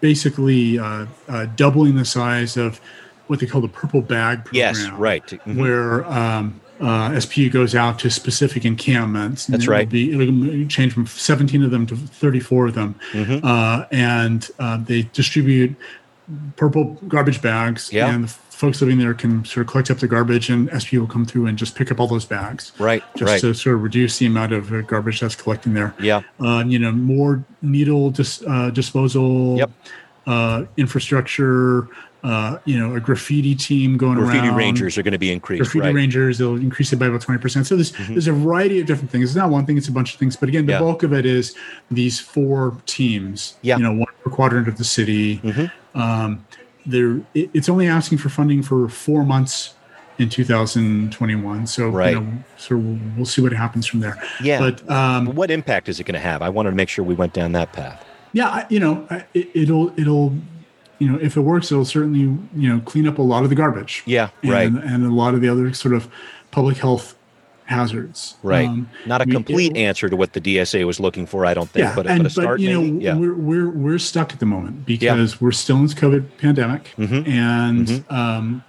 basically 0.01 0.77
uh, 0.77 1.07
uh, 1.27 1.45
doubling 1.55 1.95
the 1.95 2.05
size 2.05 2.57
of 2.57 2.79
what 3.27 3.39
they 3.39 3.45
call 3.45 3.61
the 3.61 3.67
purple 3.67 4.01
bag 4.01 4.45
program. 4.45 4.75
Yes, 4.75 4.89
right. 4.91 5.25
Mm-hmm. 5.25 5.59
Where 5.59 6.05
um, 6.05 6.61
uh, 6.79 7.09
SPU 7.11 7.51
goes 7.51 7.75
out 7.75 7.99
to 7.99 8.09
specific 8.09 8.65
encampments. 8.65 9.47
That's 9.47 9.67
right. 9.67 9.81
It'll, 9.81 9.91
be, 9.91 10.13
it'll 10.13 10.67
change 10.67 10.93
from 10.93 11.07
17 11.07 11.63
of 11.63 11.71
them 11.71 11.85
to 11.87 11.95
34 11.95 12.67
of 12.67 12.75
them. 12.75 12.95
Mm-hmm. 13.11 13.45
Uh, 13.45 13.85
and 13.91 14.49
uh, 14.59 14.77
they 14.77 15.03
distribute 15.13 15.75
purple 16.55 16.97
garbage 17.07 17.41
bags. 17.41 17.91
Yeah. 17.91 18.13
And 18.13 18.25
the 18.25 18.27
folks 18.27 18.81
living 18.81 18.97
there 18.97 19.13
can 19.13 19.45
sort 19.45 19.65
of 19.65 19.71
collect 19.71 19.89
up 19.89 19.99
the 19.99 20.07
garbage, 20.07 20.49
and 20.49 20.69
SPU 20.71 20.99
will 20.99 21.07
come 21.07 21.25
through 21.25 21.47
and 21.47 21.57
just 21.57 21.75
pick 21.75 21.91
up 21.91 21.99
all 21.99 22.07
those 22.07 22.25
bags. 22.25 22.71
Right. 22.77 23.03
Just 23.15 23.31
right. 23.31 23.41
to 23.41 23.53
sort 23.53 23.75
of 23.75 23.83
reduce 23.83 24.17
the 24.17 24.25
amount 24.25 24.53
of 24.53 24.71
uh, 24.71 24.81
garbage 24.81 25.19
that's 25.19 25.35
collecting 25.35 25.73
there. 25.73 25.93
Yeah. 25.99 26.21
Uh, 26.39 26.63
you 26.65 26.79
know, 26.79 26.91
more 26.91 27.43
needle 27.61 28.11
dis- 28.11 28.43
uh, 28.47 28.69
disposal. 28.69 29.57
Yep. 29.57 29.71
Infrastructure 30.77 31.87
uh, 32.23 32.57
you 32.65 32.77
know, 32.77 32.95
a 32.95 32.99
graffiti 32.99 33.55
team 33.55 33.97
going 33.97 34.15
graffiti 34.15 34.39
around. 34.39 34.47
Graffiti 34.47 34.65
rangers 34.65 34.97
are 34.97 35.03
going 35.03 35.13
to 35.13 35.17
be 35.17 35.31
increased. 35.31 35.63
Graffiti 35.63 35.85
right? 35.85 35.95
rangers, 35.95 36.37
they'll 36.37 36.55
increase 36.55 36.91
it 36.91 36.97
by 36.97 37.07
about 37.07 37.21
20%. 37.21 37.65
So 37.65 37.75
there's, 37.75 37.91
mm-hmm. 37.93 38.13
there's 38.13 38.27
a 38.27 38.33
variety 38.33 38.79
of 38.79 38.87
different 38.87 39.09
things. 39.09 39.29
It's 39.29 39.35
not 39.35 39.49
one 39.49 39.65
thing, 39.65 39.77
it's 39.77 39.87
a 39.87 39.91
bunch 39.91 40.13
of 40.13 40.19
things. 40.19 40.35
But 40.35 40.49
again, 40.49 40.65
the 40.65 40.73
yeah. 40.73 40.79
bulk 40.79 41.03
of 41.03 41.13
it 41.13 41.25
is 41.25 41.55
these 41.89 42.19
four 42.19 42.75
teams, 42.85 43.55
yeah. 43.61 43.77
you 43.77 43.83
know, 43.83 43.93
one 43.93 44.07
per 44.23 44.29
quadrant 44.29 44.67
of 44.67 44.77
the 44.77 44.83
city. 44.83 45.37
Mm-hmm. 45.37 45.99
Um, 45.99 46.45
there, 46.85 47.17
it, 47.33 47.49
it's 47.53 47.69
only 47.69 47.87
asking 47.87 48.17
for 48.17 48.29
funding 48.29 48.63
for 48.63 48.89
four 48.89 49.23
months 49.23 49.75
in 50.17 50.27
2021. 50.27 51.67
So, 51.67 51.87
right. 51.87 52.13
you 52.13 52.19
know, 52.19 52.43
so 52.57 52.75
we'll, 52.75 52.99
we'll 53.15 53.25
see 53.25 53.41
what 53.41 53.53
happens 53.53 53.87
from 53.87 54.01
there. 54.01 54.21
Yeah. 54.43 54.59
But 54.59 54.89
um, 54.89 55.27
what 55.35 55.49
impact 55.51 55.87
is 55.87 56.01
it 56.01 56.03
going 56.03 56.15
to 56.15 56.19
have? 56.19 56.41
I 56.41 56.49
wanted 56.49 56.71
to 56.71 56.75
make 56.75 56.89
sure 56.89 57.05
we 57.05 57.15
went 57.15 57.31
down 57.31 57.53
that 57.53 57.71
path. 57.71 58.05
Yeah, 58.33 58.65
you 58.69 58.79
know, 58.79 59.07
it, 59.33 59.49
it'll 59.53 59.97
it'll 59.99 60.33
you 60.99 61.09
know, 61.09 61.17
if 61.19 61.37
it 61.37 61.41
works, 61.41 61.71
it'll 61.71 61.85
certainly, 61.85 62.19
you 62.19 62.69
know, 62.69 62.81
clean 62.81 63.07
up 63.07 63.17
a 63.17 63.21
lot 63.21 63.43
of 63.43 63.49
the 63.49 63.55
garbage. 63.55 64.03
Yeah, 64.05 64.29
and, 64.43 64.51
right. 64.51 64.67
And 64.71 65.05
a 65.05 65.09
lot 65.09 65.33
of 65.33 65.41
the 65.41 65.49
other 65.49 65.73
sort 65.73 65.93
of 65.93 66.09
public 66.51 66.77
health 66.77 67.15
hazards. 67.69 68.35
Right. 68.43 68.67
Um, 68.67 68.89
Not 69.05 69.21
a 69.21 69.25
complete 69.25 69.77
it, 69.77 69.79
answer 69.79 70.09
to 70.09 70.15
what 70.15 70.33
the 70.33 70.41
DSA 70.41 70.85
was 70.85 70.99
looking 70.99 71.25
for, 71.25 71.45
I 71.45 71.53
don't 71.53 71.69
think, 71.69 71.85
yeah, 71.85 71.95
but, 71.95 72.07
and, 72.07 72.23
but 72.23 72.25
a 72.25 72.29
start. 72.29 72.57
But, 72.57 72.59
you 72.61 72.81
maybe? 72.81 72.91
know, 72.91 72.99
yeah. 72.99 73.15
we're, 73.15 73.35
we're, 73.35 73.69
we're 73.69 73.99
stuck 73.99 74.33
at 74.33 74.39
the 74.39 74.45
moment 74.45 74.85
because 74.85 75.33
yeah. 75.33 75.37
we're 75.39 75.51
still 75.51 75.77
in 75.77 75.83
this 75.83 75.93
COVID 75.93 76.37
pandemic. 76.39 76.93
Mm-hmm. 76.97 77.29
And, 77.29 77.87
mm-hmm. 77.87 78.13
Um, 78.13 78.63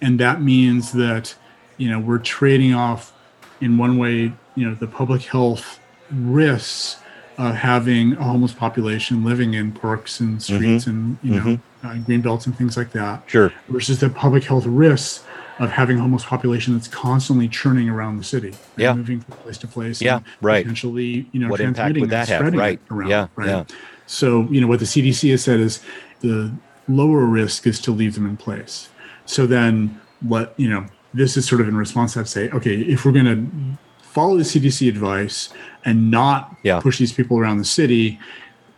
and 0.00 0.18
that 0.20 0.40
means 0.40 0.92
that, 0.92 1.34
you 1.76 1.90
know, 1.90 2.00
we're 2.00 2.18
trading 2.18 2.74
off 2.74 3.12
in 3.60 3.78
one 3.78 3.98
way, 3.98 4.32
you 4.54 4.68
know, 4.68 4.74
the 4.74 4.86
public 4.86 5.22
health 5.22 5.78
risks 6.10 6.96
of 7.38 7.54
having 7.54 8.14
a 8.14 8.24
homeless 8.24 8.52
population 8.52 9.24
living 9.24 9.54
in 9.54 9.72
parks 9.72 10.20
and 10.20 10.42
streets 10.42 10.84
mm-hmm. 10.84 10.90
and, 10.90 11.18
you 11.22 11.34
know, 11.34 11.42
mm-hmm 11.42 11.62
uh, 11.86 11.96
green 11.98 12.20
belts 12.20 12.46
and 12.46 12.56
things 12.56 12.76
like 12.76 12.92
that. 12.92 13.22
Sure. 13.26 13.52
Versus 13.68 14.00
the 14.00 14.10
public 14.10 14.44
health 14.44 14.66
risks 14.66 15.24
of 15.58 15.70
having 15.70 15.98
a 15.98 16.00
homeless 16.00 16.24
population 16.24 16.74
that's 16.74 16.88
constantly 16.88 17.48
churning 17.48 17.88
around 17.88 18.18
the 18.18 18.24
city, 18.24 18.54
yeah, 18.76 18.92
moving 18.92 19.20
from 19.20 19.36
place 19.38 19.56
to 19.56 19.66
place, 19.66 20.02
yeah, 20.02 20.20
right. 20.42 20.64
Potentially, 20.64 21.26
you 21.32 21.40
know, 21.40 21.48
what 21.48 21.60
impact 21.60 21.98
would 21.98 22.10
that 22.10 22.28
have? 22.28 22.52
Right, 22.52 22.78
around, 22.90 23.08
yeah, 23.08 23.28
right. 23.36 23.48
Yeah. 23.48 23.64
So, 24.06 24.42
you 24.50 24.60
know, 24.60 24.66
what 24.66 24.80
the 24.80 24.84
CDC 24.84 25.30
has 25.30 25.42
said 25.42 25.60
is 25.60 25.82
the 26.20 26.52
lower 26.88 27.24
risk 27.24 27.66
is 27.66 27.80
to 27.80 27.90
leave 27.90 28.14
them 28.14 28.26
in 28.26 28.36
place. 28.36 28.90
So 29.24 29.46
then, 29.46 29.98
what 30.20 30.52
you 30.58 30.68
know, 30.68 30.86
this 31.14 31.38
is 31.38 31.48
sort 31.48 31.62
of 31.62 31.68
in 31.68 31.76
response 31.76 32.12
to 32.12 32.18
that. 32.18 32.26
Say, 32.26 32.50
okay, 32.50 32.76
if 32.82 33.06
we're 33.06 33.12
going 33.12 33.24
to 33.24 33.78
follow 34.02 34.36
the 34.36 34.44
CDC 34.44 34.88
advice 34.90 35.48
and 35.86 36.10
not 36.10 36.54
yeah. 36.62 36.80
push 36.80 36.98
these 36.98 37.12
people 37.12 37.38
around 37.38 37.58
the 37.58 37.64
city, 37.64 38.18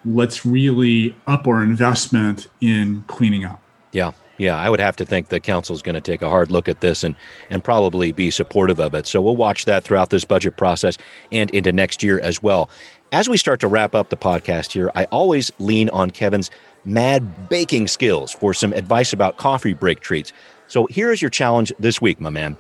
let's 0.04 0.46
really 0.46 1.16
up 1.26 1.48
our 1.48 1.62
investment 1.62 2.46
in 2.60 3.02
cleaning 3.08 3.44
up. 3.44 3.60
Yeah. 3.90 4.12
Yeah, 4.36 4.56
I 4.56 4.70
would 4.70 4.78
have 4.78 4.94
to 4.96 5.04
think 5.04 5.30
the 5.30 5.40
council 5.40 5.74
is 5.74 5.82
going 5.82 5.96
to 5.96 6.00
take 6.00 6.22
a 6.22 6.28
hard 6.28 6.52
look 6.52 6.68
at 6.68 6.80
this 6.80 7.02
and 7.02 7.16
and 7.50 7.64
probably 7.64 8.12
be 8.12 8.30
supportive 8.30 8.78
of 8.78 8.94
it. 8.94 9.04
So 9.04 9.20
we'll 9.20 9.34
watch 9.34 9.64
that 9.64 9.82
throughout 9.82 10.10
this 10.10 10.24
budget 10.24 10.56
process 10.56 10.96
and 11.32 11.50
into 11.50 11.72
next 11.72 12.04
year 12.04 12.20
as 12.20 12.40
well. 12.40 12.70
As 13.10 13.28
we 13.28 13.36
start 13.36 13.58
to 13.60 13.66
wrap 13.66 13.96
up 13.96 14.10
the 14.10 14.16
podcast 14.16 14.70
here, 14.70 14.92
I 14.94 15.06
always 15.06 15.50
lean 15.58 15.88
on 15.88 16.12
Kevin's 16.12 16.52
mad 16.84 17.48
baking 17.48 17.88
skills 17.88 18.32
for 18.32 18.54
some 18.54 18.72
advice 18.74 19.12
about 19.12 19.38
coffee 19.38 19.74
break 19.74 19.98
treats. 19.98 20.32
So 20.68 20.86
here 20.86 21.10
is 21.10 21.20
your 21.20 21.30
challenge 21.30 21.72
this 21.80 22.00
week, 22.00 22.20
my 22.20 22.30
man. 22.30 22.56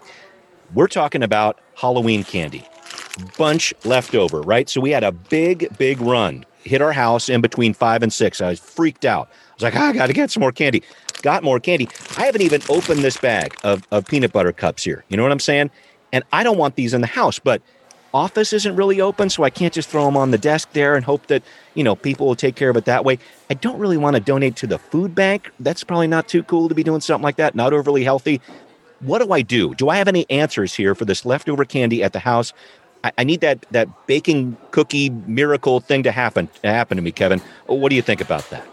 We're 0.74 0.88
talking 0.88 1.22
about 1.22 1.60
Halloween 1.76 2.24
candy. 2.24 2.66
Bunch 3.36 3.74
left 3.84 4.14
over, 4.14 4.40
right? 4.42 4.68
So 4.68 4.80
we 4.80 4.90
had 4.90 5.04
a 5.04 5.12
big, 5.12 5.76
big 5.78 6.00
run 6.00 6.44
hit 6.64 6.82
our 6.82 6.92
house 6.92 7.28
in 7.28 7.40
between 7.40 7.74
five 7.74 8.02
and 8.02 8.12
six. 8.12 8.40
I 8.40 8.50
was 8.50 8.60
freaked 8.60 9.04
out. 9.04 9.28
I 9.30 9.54
was 9.54 9.62
like, 9.62 9.76
oh, 9.76 9.80
I 9.80 9.92
got 9.92 10.06
to 10.06 10.12
get 10.12 10.30
some 10.30 10.40
more 10.40 10.52
candy. 10.52 10.82
Got 11.22 11.42
more 11.42 11.58
candy. 11.58 11.88
I 12.16 12.26
haven't 12.26 12.42
even 12.42 12.62
opened 12.68 13.00
this 13.00 13.16
bag 13.16 13.56
of, 13.64 13.86
of 13.90 14.06
peanut 14.06 14.32
butter 14.32 14.52
cups 14.52 14.84
here. 14.84 15.04
You 15.08 15.16
know 15.16 15.22
what 15.22 15.32
I'm 15.32 15.40
saying? 15.40 15.70
And 16.12 16.24
I 16.32 16.44
don't 16.44 16.58
want 16.58 16.76
these 16.76 16.94
in 16.94 17.00
the 17.00 17.06
house, 17.06 17.38
but 17.38 17.60
office 18.14 18.52
isn't 18.52 18.76
really 18.76 19.00
open, 19.00 19.28
so 19.28 19.42
I 19.42 19.50
can't 19.50 19.72
just 19.72 19.88
throw 19.88 20.04
them 20.04 20.16
on 20.16 20.30
the 20.30 20.38
desk 20.38 20.70
there 20.72 20.94
and 20.94 21.04
hope 21.04 21.26
that, 21.26 21.42
you 21.74 21.84
know, 21.84 21.96
people 21.96 22.26
will 22.26 22.36
take 22.36 22.54
care 22.54 22.70
of 22.70 22.76
it 22.76 22.84
that 22.84 23.04
way. 23.04 23.18
I 23.50 23.54
don't 23.54 23.78
really 23.78 23.96
want 23.96 24.14
to 24.14 24.20
donate 24.20 24.56
to 24.56 24.66
the 24.66 24.78
food 24.78 25.14
bank. 25.14 25.50
That's 25.60 25.84
probably 25.84 26.06
not 26.06 26.28
too 26.28 26.42
cool 26.44 26.68
to 26.68 26.74
be 26.74 26.82
doing 26.82 27.00
something 27.00 27.24
like 27.24 27.36
that, 27.36 27.54
not 27.54 27.72
overly 27.72 28.04
healthy. 28.04 28.40
What 29.00 29.22
do 29.22 29.32
I 29.32 29.42
do? 29.42 29.74
Do 29.74 29.88
I 29.88 29.96
have 29.96 30.08
any 30.08 30.28
answers 30.30 30.74
here 30.74 30.94
for 30.94 31.04
this 31.04 31.24
leftover 31.24 31.64
candy 31.64 32.02
at 32.02 32.12
the 32.12 32.18
house? 32.18 32.52
I, 33.08 33.12
I 33.18 33.24
need 33.24 33.40
that 33.40 33.64
that 33.70 33.88
baking 34.06 34.56
cookie 34.70 35.10
miracle 35.10 35.80
thing 35.80 36.02
to 36.02 36.12
happen 36.12 36.48
to 36.62 36.68
happen 36.68 36.96
to 36.96 37.02
me, 37.02 37.10
Kevin. 37.12 37.40
What 37.66 37.88
do 37.90 37.96
you 37.96 38.02
think 38.02 38.20
about 38.20 38.48
that? 38.50 38.66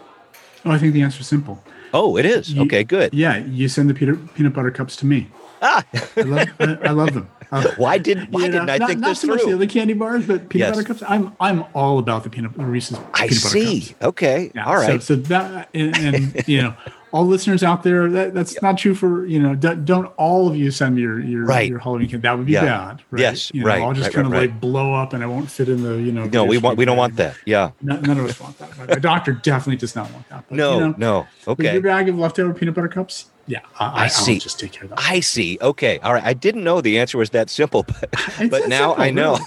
Oh, 0.64 0.70
I 0.72 0.78
think 0.78 0.92
the 0.94 1.02
answer 1.02 1.20
is 1.20 1.26
simple. 1.26 1.62
Oh, 1.94 2.16
it 2.16 2.26
is. 2.26 2.52
You, 2.52 2.62
okay, 2.62 2.82
good. 2.84 3.14
Yeah, 3.14 3.38
you 3.38 3.68
send 3.68 3.88
the 3.88 3.94
peanut, 3.94 4.34
peanut 4.34 4.52
butter 4.52 4.70
cups 4.70 4.96
to 4.96 5.06
me. 5.06 5.28
Ah, 5.62 5.84
I 5.94 6.22
love, 6.22 6.48
I, 6.60 6.64
I 6.88 6.90
love 6.90 7.14
them. 7.14 7.28
Uh, 7.52 7.62
why 7.76 7.96
did 7.96 8.32
why 8.32 8.42
didn't 8.48 8.68
I 8.68 8.76
not, 8.78 8.88
think 8.88 9.00
not 9.00 9.10
this 9.10 9.20
so 9.20 9.28
through? 9.28 9.36
much 9.36 9.44
the 9.44 9.54
other 9.54 9.66
candy 9.68 9.94
bars, 9.94 10.26
but 10.26 10.48
peanut 10.48 10.66
Yes. 10.66 10.76
butter 10.76 10.88
cups. 10.88 11.02
I'm 11.06 11.36
I'm 11.38 11.64
all 11.74 12.00
about 12.00 12.24
the 12.24 12.28
peanut 12.30 12.50
Reese's 12.56 12.98
I 13.14 13.28
peanut 13.28 13.42
butter 13.44 13.54
see. 13.54 13.80
cups. 13.82 13.94
Okay. 14.02 14.50
Yeah, 14.52 14.66
All 14.66 14.74
right. 14.74 15.00
So, 15.00 15.14
so 15.14 15.22
that 15.22 15.68
and, 15.72 15.96
and 15.96 16.48
you 16.48 16.60
know, 16.62 16.74
all 17.12 17.24
listeners 17.24 17.62
out 17.62 17.82
there, 17.82 18.10
that, 18.10 18.34
that's 18.34 18.60
not 18.62 18.76
true 18.78 18.94
for 18.94 19.24
you 19.26 19.38
know. 19.40 19.54
Don't, 19.54 19.84
don't 19.84 20.06
all 20.16 20.48
of 20.48 20.56
you 20.56 20.70
send 20.70 20.96
me 20.96 21.02
your 21.02 21.20
your, 21.20 21.44
Right. 21.44 21.68
your 21.68 21.78
Halloween 21.78 22.08
candy. 22.08 22.22
That 22.22 22.36
would 22.36 22.46
be 22.46 22.52
Yeah. 22.52 22.64
bad. 22.64 23.02
Right? 23.10 23.20
Yes, 23.20 23.50
You 23.54 23.60
know, 23.62 23.66
right, 23.68 23.82
I'll 23.82 23.92
just 23.92 24.06
right, 24.08 24.14
kind 24.14 24.26
of 24.26 24.32
right. 24.32 24.50
like 24.50 24.60
blow 24.60 24.92
up, 24.92 25.12
and 25.12 25.22
I 25.22 25.26
won't 25.26 25.50
fit 25.50 25.68
in 25.68 25.82
the 25.82 25.94
you 25.94 26.12
know. 26.12 26.24
no, 26.26 26.44
we 26.44 26.58
want 26.58 26.76
we 26.78 26.84
don't 26.84 26.96
want 26.96 27.16
that. 27.16 27.36
Yeah. 27.46 27.70
No- 27.80 28.00
None 28.00 28.18
of 28.18 28.26
us 28.26 28.40
want 28.40 28.58
that. 28.58 28.76
My 28.88 28.94
doctor 28.96 29.32
definitely 29.32 29.76
does 29.76 29.94
not 29.94 30.10
want 30.12 30.28
that. 30.28 30.44
But, 30.48 30.56
No, 30.56 30.74
you 30.74 30.80
know, 30.80 30.94
no. 30.98 31.26
Okay. 31.48 31.72
Your 31.72 31.82
bag 31.82 32.08
of 32.08 32.18
leftover 32.18 32.52
peanut 32.52 32.74
butter 32.74 32.88
cups. 32.88 33.30
Yeah, 33.48 33.60
I, 33.78 34.04
I, 34.04 34.06
see. 34.08 34.34
I'll 34.34 34.38
just 34.40 34.58
take 34.58 34.72
care 34.72 34.84
of 34.84 34.90
that. 34.90 34.98
I 35.00 35.20
see. 35.20 35.56
Okay. 35.60 35.98
All 36.00 36.12
right. 36.12 36.24
I 36.24 36.32
didn't 36.32 36.64
know 36.64 36.80
the 36.80 36.98
answer 36.98 37.16
was 37.16 37.30
that 37.30 37.48
simple, 37.48 37.82
but, 38.00 38.10
but 38.50 38.68
now 38.68 38.96
simple, 38.96 39.02
I 39.02 39.10
know. 39.10 39.38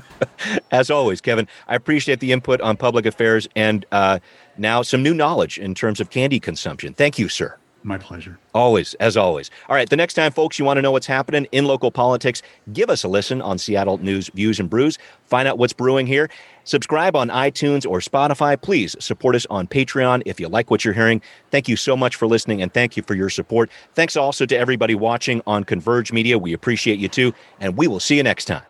As 0.72 0.90
always, 0.90 1.20
Kevin, 1.20 1.46
I 1.68 1.76
appreciate 1.76 2.20
the 2.20 2.32
input 2.32 2.60
on 2.60 2.76
public 2.76 3.06
affairs 3.06 3.48
and 3.54 3.86
uh, 3.92 4.18
now 4.58 4.82
some 4.82 5.02
new 5.02 5.14
knowledge 5.14 5.58
in 5.58 5.74
terms 5.74 6.00
of 6.00 6.10
candy 6.10 6.40
consumption. 6.40 6.94
Thank 6.94 7.18
you, 7.18 7.28
sir. 7.28 7.56
My 7.84 7.98
pleasure. 7.98 8.38
Always, 8.54 8.94
as 8.94 9.16
always. 9.16 9.50
All 9.68 9.74
right, 9.74 9.88
the 9.88 9.96
next 9.96 10.14
time, 10.14 10.30
folks, 10.30 10.58
you 10.58 10.64
want 10.64 10.78
to 10.78 10.82
know 10.82 10.92
what's 10.92 11.06
happening 11.06 11.46
in 11.50 11.64
local 11.64 11.90
politics, 11.90 12.42
give 12.72 12.90
us 12.90 13.02
a 13.02 13.08
listen 13.08 13.42
on 13.42 13.58
Seattle 13.58 13.98
News 13.98 14.28
Views 14.34 14.60
and 14.60 14.70
Brews. 14.70 14.98
Find 15.24 15.48
out 15.48 15.58
what's 15.58 15.72
brewing 15.72 16.06
here. 16.06 16.30
Subscribe 16.64 17.16
on 17.16 17.28
iTunes 17.28 17.88
or 17.88 17.98
Spotify. 17.98 18.60
Please 18.60 18.94
support 19.00 19.34
us 19.34 19.46
on 19.50 19.66
Patreon 19.66 20.22
if 20.26 20.38
you 20.38 20.48
like 20.48 20.70
what 20.70 20.84
you're 20.84 20.94
hearing. 20.94 21.20
Thank 21.50 21.68
you 21.68 21.76
so 21.76 21.96
much 21.96 22.14
for 22.14 22.28
listening 22.28 22.62
and 22.62 22.72
thank 22.72 22.96
you 22.96 23.02
for 23.02 23.14
your 23.14 23.30
support. 23.30 23.68
Thanks 23.94 24.16
also 24.16 24.46
to 24.46 24.56
everybody 24.56 24.94
watching 24.94 25.42
on 25.46 25.64
Converge 25.64 26.12
Media. 26.12 26.38
We 26.38 26.52
appreciate 26.52 27.00
you 27.00 27.08
too, 27.08 27.32
and 27.58 27.76
we 27.76 27.88
will 27.88 28.00
see 28.00 28.16
you 28.16 28.22
next 28.22 28.44
time. 28.44 28.62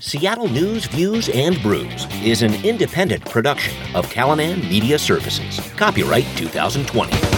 Seattle 0.00 0.48
News, 0.48 0.86
Views, 0.86 1.28
and 1.28 1.60
Brews 1.60 2.06
is 2.22 2.42
an 2.42 2.54
independent 2.64 3.24
production 3.24 3.74
of 3.96 4.08
Callanan 4.08 4.60
Media 4.60 4.96
Services. 4.98 5.60
Copyright 5.76 6.26
2020. 6.36 7.37